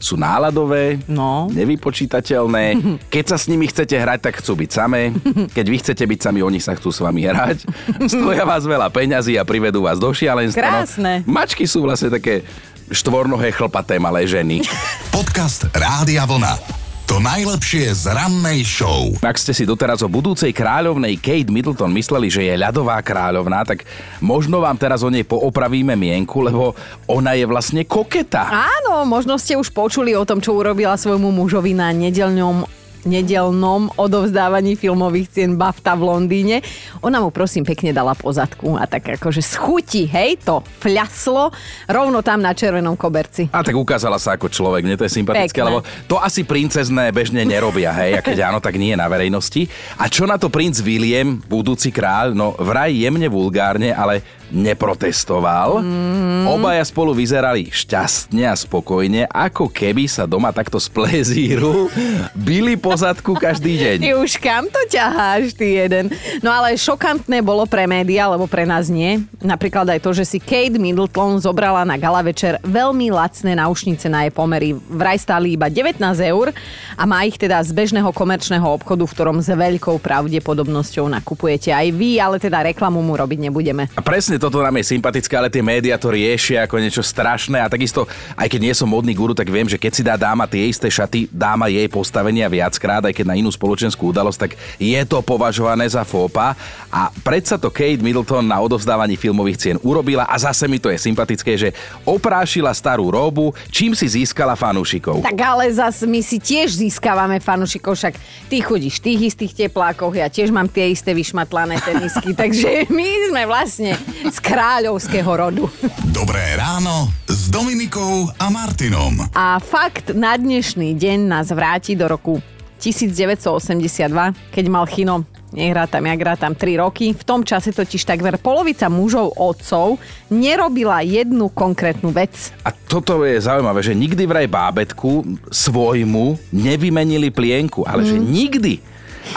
Sú 0.04 0.20
náladové, 0.20 1.00
no. 1.08 1.48
nevypočítateľné. 1.48 2.76
Keď 3.14 3.24
sa 3.24 3.36
s 3.40 3.48
nimi 3.48 3.64
chcete 3.64 3.96
hrať, 3.96 4.20
tak 4.28 4.44
chcú 4.44 4.60
byť 4.60 4.70
samé. 4.70 5.16
Keď 5.56 5.64
vy 5.64 5.76
chcete 5.80 6.04
byť 6.04 6.20
sami, 6.20 6.44
oni 6.44 6.60
sa 6.60 6.76
chcú 6.76 6.92
s 6.92 7.00
vami 7.00 7.24
hrať. 7.24 7.64
Stoja 8.12 8.44
vás 8.44 8.68
veľa 8.68 8.92
peňazí 8.92 9.40
a 9.40 9.48
privedú 9.48 9.80
vás 9.88 9.96
do 9.96 10.12
šialenstva. 10.12 10.60
No, 10.60 10.84
Krásne. 10.84 11.12
mačky 11.24 11.64
sú 11.64 11.80
vlastne 11.88 12.12
také 12.12 12.44
štvornohé 12.92 13.48
chlpaté 13.56 13.96
malé 13.96 14.28
ženy. 14.28 14.60
Podcast 15.08 15.72
Rádia 15.72 16.28
Vlna. 16.28 16.83
To 17.14 17.22
najlepšie 17.22 17.94
z 17.94 18.10
rannej 18.10 18.66
show. 18.66 19.14
Ak 19.22 19.38
ste 19.38 19.54
si 19.54 19.62
doteraz 19.62 20.02
o 20.02 20.10
budúcej 20.10 20.50
kráľovnej 20.50 21.14
Kate 21.22 21.46
Middleton 21.46 21.94
mysleli, 21.94 22.26
že 22.26 22.42
je 22.42 22.58
ľadová 22.58 22.98
kráľovná, 23.06 23.62
tak 23.62 23.86
možno 24.18 24.58
vám 24.58 24.74
teraz 24.74 25.06
o 25.06 25.14
nej 25.14 25.22
poopravíme 25.22 25.94
mienku, 25.94 26.42
lebo 26.42 26.74
ona 27.06 27.38
je 27.38 27.46
vlastne 27.46 27.86
koketa. 27.86 28.50
Áno, 28.50 29.06
možno 29.06 29.38
ste 29.38 29.54
už 29.54 29.70
počuli 29.70 30.18
o 30.18 30.26
tom, 30.26 30.42
čo 30.42 30.58
urobila 30.58 30.98
svojmu 30.98 31.30
mužovi 31.30 31.70
na 31.70 31.94
nedelňom 31.94 32.66
nedelnom 33.04 33.92
odovzdávaní 33.96 34.76
filmových 34.76 35.30
cien 35.30 35.56
BAFTA 35.56 35.94
v 35.96 36.02
Londýne. 36.02 36.56
Ona 37.04 37.20
mu 37.20 37.28
prosím 37.30 37.62
pekne 37.64 37.92
dala 37.92 38.16
pozadku 38.16 38.76
a 38.76 38.88
tak 38.88 39.20
akože 39.20 39.44
schutí, 39.44 40.08
hej, 40.08 40.40
to 40.40 40.64
fľaslo 40.82 41.52
rovno 41.88 42.24
tam 42.24 42.40
na 42.40 42.56
červenom 42.56 42.96
koberci. 42.96 43.48
A 43.52 43.62
tak 43.62 43.76
ukázala 43.76 44.16
sa 44.16 44.36
ako 44.36 44.48
človek, 44.48 44.82
mne 44.84 44.96
to 44.96 45.06
je 45.06 45.12
sympatické, 45.12 45.60
Pekné. 45.60 45.68
lebo 45.68 45.84
to 46.08 46.16
asi 46.18 46.42
princezné 46.42 47.12
bežne 47.12 47.44
nerobia, 47.44 47.92
hej, 47.92 48.18
a 48.18 48.20
keď 48.24 48.52
áno, 48.52 48.58
tak 48.58 48.76
nie 48.80 48.96
na 48.96 49.06
verejnosti. 49.06 49.68
A 50.00 50.08
čo 50.08 50.24
na 50.24 50.40
to 50.40 50.48
princ 50.48 50.80
William, 50.80 51.38
budúci 51.44 51.92
kráľ, 51.92 52.32
no 52.32 52.56
vraj 52.56 52.94
jemne 52.96 53.28
vulgárne, 53.28 53.92
ale 53.92 54.24
neprotestoval. 54.54 55.82
Mm. 55.82 56.46
Obaja 56.46 56.84
spolu 56.86 57.10
vyzerali 57.10 57.68
šťastne 57.74 58.46
a 58.46 58.54
spokojne, 58.54 59.26
ako 59.26 59.66
keby 59.66 60.06
sa 60.06 60.30
doma 60.30 60.54
takto 60.54 60.78
z 60.78 60.86
plezíru 60.94 61.90
byli 62.38 62.78
po 62.78 62.93
zadku 62.96 63.34
každý 63.34 63.78
deň. 63.78 63.96
Ty 64.02 64.10
už 64.18 64.32
kam 64.38 64.66
to 64.70 64.80
ťaháš, 64.90 65.54
ty 65.54 65.78
jeden? 65.82 66.10
No 66.40 66.50
ale 66.50 66.78
šokantné 66.78 67.42
bolo 67.42 67.66
pre 67.66 67.84
médiá, 67.84 68.30
lebo 68.30 68.46
pre 68.46 68.64
nás 68.64 68.90
nie. 68.90 69.22
Napríklad 69.42 69.86
aj 69.90 70.00
to, 70.02 70.10
že 70.16 70.24
si 70.24 70.38
Kate 70.38 70.78
Middleton 70.78 71.38
zobrala 71.42 71.82
na 71.82 71.98
gala 72.00 72.24
večer 72.24 72.58
veľmi 72.64 73.12
lacné 73.12 73.58
náušnice 73.58 74.06
na 74.08 74.26
jej 74.26 74.32
pomery. 74.32 74.74
Vraj 74.74 75.20
stáli 75.20 75.58
iba 75.58 75.68
19 75.68 76.00
eur 76.24 76.54
a 76.94 77.02
má 77.04 77.22
ich 77.26 77.36
teda 77.36 77.60
z 77.60 77.70
bežného 77.74 78.10
komerčného 78.14 78.64
obchodu, 78.64 79.04
v 79.04 79.14
ktorom 79.14 79.38
s 79.42 79.50
veľkou 79.50 79.98
pravdepodobnosťou 79.98 81.10
nakupujete 81.10 81.74
aj 81.74 81.86
vy, 81.92 82.22
ale 82.22 82.38
teda 82.38 82.70
reklamu 82.70 83.02
mu 83.02 83.14
robiť 83.18 83.38
nebudeme. 83.50 83.90
A 83.94 84.02
presne 84.02 84.38
toto 84.38 84.62
nám 84.62 84.78
je 84.80 84.94
sympatické, 84.94 85.34
ale 85.34 85.52
tie 85.52 85.62
médiá 85.64 85.98
to 85.98 86.10
riešia 86.10 86.64
ako 86.64 86.80
niečo 86.80 87.02
strašné 87.02 87.60
a 87.60 87.70
takisto, 87.70 88.06
aj 88.38 88.48
keď 88.48 88.60
nie 88.60 88.74
som 88.74 88.88
modný 88.88 89.12
guru, 89.12 89.34
tak 89.34 89.50
viem, 89.50 89.66
že 89.66 89.80
keď 89.80 89.92
si 89.92 90.02
dá 90.06 90.14
dáma 90.14 90.46
tie 90.46 90.70
isté 90.70 90.88
šaty, 90.88 91.28
dáma 91.28 91.66
jej 91.66 91.86
postavenia 91.90 92.46
viackrát, 92.84 93.08
aj 93.08 93.16
keď 93.16 93.26
na 93.32 93.38
inú 93.40 93.48
spoločenskú 93.48 94.12
udalosť, 94.12 94.38
tak 94.44 94.52
je 94.76 95.00
to 95.08 95.24
považované 95.24 95.88
za 95.88 96.04
fópa 96.04 96.52
a 96.92 97.08
predsa 97.24 97.56
to 97.56 97.72
Kate 97.72 98.04
Middleton 98.04 98.44
na 98.44 98.60
odovzdávaní 98.60 99.16
filmových 99.16 99.56
cien 99.56 99.76
urobila 99.80 100.28
a 100.28 100.36
zase 100.36 100.68
mi 100.68 100.76
to 100.76 100.92
je 100.92 101.00
sympatické, 101.00 101.56
že 101.56 101.72
oprášila 102.04 102.76
starú 102.76 103.08
robu, 103.08 103.56
čím 103.72 103.96
si 103.96 104.04
získala 104.04 104.52
fanúšikov. 104.52 105.24
Tak 105.24 105.38
ale 105.40 105.72
zas 105.72 106.04
my 106.04 106.20
si 106.20 106.36
tiež 106.36 106.76
získavame 106.76 107.40
fanúšikov, 107.40 107.96
však 107.96 108.20
ty 108.52 108.60
chodíš 108.60 109.00
v 109.00 109.04
tých 109.08 109.20
istých 109.32 109.52
teplákoch, 109.64 110.12
ja 110.12 110.28
tiež 110.28 110.52
mám 110.52 110.68
tie 110.68 110.92
isté 110.92 111.16
vyšmatlané 111.16 111.80
tenisky, 111.80 112.36
takže 112.40 112.92
my 112.92 113.08
sme 113.32 113.42
vlastne 113.48 113.96
z 114.28 114.36
kráľovského 114.44 115.30
rodu. 115.32 115.64
Dobré 116.12 116.52
ráno 116.60 117.08
s 117.24 117.48
Dominikou 117.48 118.28
a 118.36 118.52
Martinom. 118.52 119.24
A 119.32 119.56
fakt 119.56 120.12
na 120.12 120.36
dnešný 120.36 120.92
deň 120.92 121.18
nás 121.24 121.48
vráti 121.48 121.96
do 121.96 122.10
roku 122.10 122.44
1982, 122.78 124.34
keď 124.50 124.64
mal 124.68 124.84
Chino 124.90 125.24
nehrá 125.54 125.86
tam, 125.86 126.02
ja 126.04 126.34
tam 126.34 126.52
3 126.52 126.82
roky. 126.82 127.14
V 127.14 127.24
tom 127.24 127.46
čase 127.46 127.70
totiž 127.70 128.02
takmer 128.02 128.36
polovica 128.42 128.90
mužov 128.90 129.38
otcov 129.38 130.02
nerobila 130.28 131.00
jednu 131.06 131.48
konkrétnu 131.54 132.10
vec. 132.10 132.50
A 132.66 132.74
toto 132.74 133.22
je 133.22 133.38
zaujímavé, 133.38 133.80
že 133.80 133.94
nikdy 133.94 134.26
vraj 134.26 134.50
bábetku 134.50 135.22
svojmu 135.48 136.50
nevymenili 136.50 137.30
plienku, 137.30 137.86
ale 137.86 138.02
mm. 138.02 138.08
že 138.10 138.16
nikdy. 138.18 138.74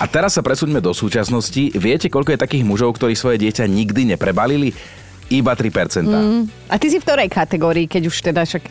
A 0.02 0.04
teraz 0.04 0.36
sa 0.36 0.43
presúďme 0.43 0.84
do 0.84 0.91
súčasnosti. 0.91 1.71
Viete, 1.78 2.12
koľko 2.12 2.36
je 2.36 2.43
takých 2.43 2.67
mužov, 2.67 3.00
ktorí 3.00 3.15
svoje 3.15 3.39
dieťa 3.39 3.63
nikdy 3.71 4.17
neprebalili? 4.17 4.76
Iba 5.32 5.56
3%. 5.56 6.04
Mm. 6.08 6.43
A 6.67 6.76
ty 6.76 6.91
si 6.91 7.00
v 7.00 7.06
ktorej 7.08 7.32
kategórii, 7.32 7.88
keď 7.88 8.04
už 8.12 8.17
teda 8.19 8.43
však 8.43 8.67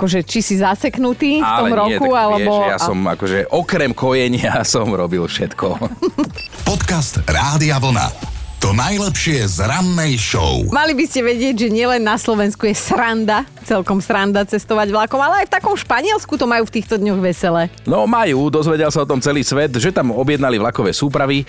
akože 0.00 0.24
či 0.24 0.40
si 0.40 0.56
zaseknutý 0.56 1.44
v 1.44 1.52
tom 1.60 1.68
Ale 1.68 1.76
roku, 1.76 2.08
nie, 2.08 2.16
tak 2.16 2.24
alebo... 2.24 2.52
Vieš, 2.56 2.72
ja 2.72 2.78
som 2.80 2.98
akože 3.04 3.38
okrem 3.52 3.92
kojenia 3.92 4.64
som 4.72 4.88
robil 4.88 5.28
všetko. 5.28 5.76
Podcast 6.68 7.20
Rádia 7.28 7.76
Vlna. 7.76 8.32
To 8.60 8.76
najlepšie 8.76 9.44
z 9.48 9.64
rannej 9.64 10.20
show. 10.20 10.68
Mali 10.68 10.92
by 10.92 11.04
ste 11.08 11.24
vedieť, 11.24 11.64
že 11.64 11.68
nielen 11.72 12.04
na 12.04 12.20
Slovensku 12.20 12.68
je 12.68 12.76
sranda, 12.76 13.48
celkom 13.64 14.04
sranda 14.04 14.44
cestovať 14.44 14.92
vlakom, 14.92 15.16
ale 15.16 15.44
aj 15.44 15.46
v 15.48 15.54
takom 15.56 15.72
Španielsku 15.76 16.36
to 16.36 16.44
majú 16.44 16.68
v 16.68 16.74
týchto 16.76 17.00
dňoch 17.00 17.20
vesele. 17.24 17.72
No 17.88 18.04
majú, 18.04 18.52
dozvedel 18.52 18.92
sa 18.92 19.04
o 19.04 19.08
tom 19.08 19.24
celý 19.24 19.40
svet, 19.48 19.72
že 19.80 19.88
tam 19.96 20.12
objednali 20.12 20.60
vlakové 20.60 20.92
súpravy 20.92 21.48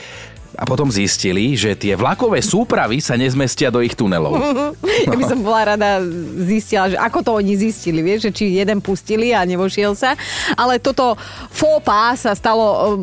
a 0.55 0.63
potom 0.67 0.91
zistili, 0.91 1.55
že 1.55 1.75
tie 1.79 1.95
vlakové 1.95 2.43
súpravy 2.43 2.99
sa 2.99 3.15
nezmestia 3.15 3.71
do 3.71 3.79
ich 3.79 3.95
tunelov. 3.95 4.35
Ja 5.01 5.17
by 5.17 5.25
som 5.25 5.41
bola 5.41 5.73
rada 5.73 5.97
zistila, 6.45 6.85
že 6.93 6.97
ako 6.99 7.19
to 7.25 7.31
oni 7.33 7.57
zistili, 7.57 8.05
vieš, 8.05 8.29
že 8.29 8.31
či 8.31 8.45
jeden 8.61 8.85
pustili 8.85 9.33
a 9.33 9.41
nevošiel 9.41 9.97
sa. 9.97 10.13
Ale 10.53 10.77
toto 10.77 11.17
pas 11.81 12.21
sa 12.21 12.37
stalo 12.37 13.01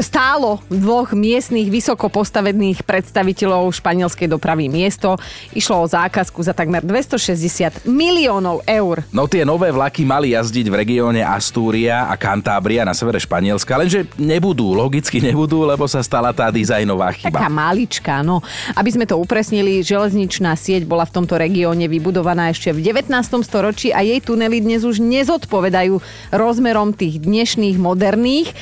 stálo 0.00 0.60
dvoch 0.68 1.12
miestnych 1.12 1.68
vysoko 1.68 2.08
postavených 2.08 2.84
predstaviteľov 2.84 3.72
španielskej 3.74 4.28
dopravy 4.28 4.68
miesto. 4.68 5.16
Išlo 5.52 5.84
o 5.84 5.86
zákazku 5.86 6.40
za 6.44 6.52
takmer 6.52 6.84
260 6.84 7.88
miliónov 7.88 8.64
eur. 8.64 9.04
No 9.12 9.28
tie 9.28 9.44
nové 9.44 9.72
vlaky 9.72 10.04
mali 10.04 10.32
jazdiť 10.36 10.66
v 10.68 10.74
regióne 10.74 11.20
Astúria 11.24 12.08
a 12.08 12.14
Cantábria 12.16 12.84
na 12.84 12.92
severe 12.92 13.20
Španielska, 13.20 13.76
lenže 13.76 14.08
nebudú, 14.16 14.72
logicky 14.76 15.20
nebudú, 15.20 15.64
lebo 15.64 15.84
sa 15.88 16.00
stala 16.04 16.32
tá 16.32 16.48
dizajnová 16.48 17.12
chyba. 17.16 17.40
Taká 17.40 17.50
malička, 17.52 18.14
no. 18.24 18.40
Aby 18.76 18.90
sme 18.94 19.04
to 19.04 19.16
upresnili, 19.16 19.84
železničná 19.84 20.56
sieť 20.56 20.84
bola 20.84 21.04
v 21.04 21.14
tomto 21.22 21.36
regióne 21.36 21.88
vybudovaná 21.88 22.52
ešte 22.52 22.72
v 22.72 22.84
19. 22.92 23.08
storočí 23.44 23.92
a 23.92 24.04
jej 24.04 24.20
tunely 24.20 24.60
dnes 24.60 24.84
už 24.84 25.00
nezodpovedajú 25.00 26.00
rozmerom 26.32 26.92
tých 26.92 27.20
dnešných 27.22 27.76
moderných 27.80 28.52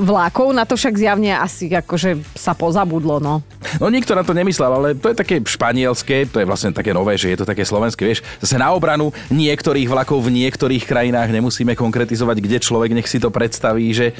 vlákov, 0.00 0.56
na 0.56 0.64
to 0.64 0.72
však 0.72 0.96
zjavne 0.96 1.36
asi 1.36 1.68
akože 1.68 2.16
sa 2.32 2.56
pozabudlo, 2.56 3.20
no. 3.20 3.44
No 3.76 3.86
nikto 3.92 4.16
na 4.16 4.24
to 4.24 4.32
nemyslel, 4.32 4.72
ale 4.72 4.88
to 4.96 5.12
je 5.12 5.16
také 5.20 5.36
španielské, 5.44 6.24
to 6.32 6.40
je 6.40 6.48
vlastne 6.48 6.72
také 6.72 6.96
nové, 6.96 7.20
že 7.20 7.28
je 7.28 7.38
to 7.44 7.46
také 7.48 7.68
slovenské, 7.68 8.00
vieš. 8.00 8.24
Zase 8.40 8.56
na 8.56 8.72
obranu 8.72 9.12
niektorých 9.28 9.88
vlakov 9.92 10.24
v 10.24 10.32
niektorých 10.32 10.88
krajinách 10.88 11.28
nemusíme 11.28 11.76
konkretizovať, 11.76 12.36
kde 12.40 12.56
človek 12.56 12.90
nech 12.96 13.08
si 13.08 13.20
to 13.20 13.28
predstaví, 13.28 13.92
že 13.92 14.16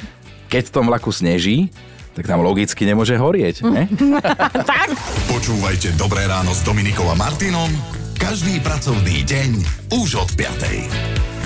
keď 0.53 0.69
v 0.69 0.75
tom 0.77 0.85
vlaku 0.93 1.09
sneží, 1.09 1.73
tak 2.13 2.29
tam 2.29 2.45
logicky 2.45 2.85
nemôže 2.85 3.17
horieť, 3.17 3.65
ne? 3.65 3.89
Počúvajte 5.33 5.97
Dobré 5.97 6.29
ráno 6.29 6.53
s 6.53 6.61
Dominikou 6.61 7.09
a 7.09 7.17
Martinom 7.17 8.01
každý 8.21 8.61
pracovný 8.61 9.25
deň 9.25 9.51
už 9.97 10.21
od 10.21 10.31
5. 10.37 11.40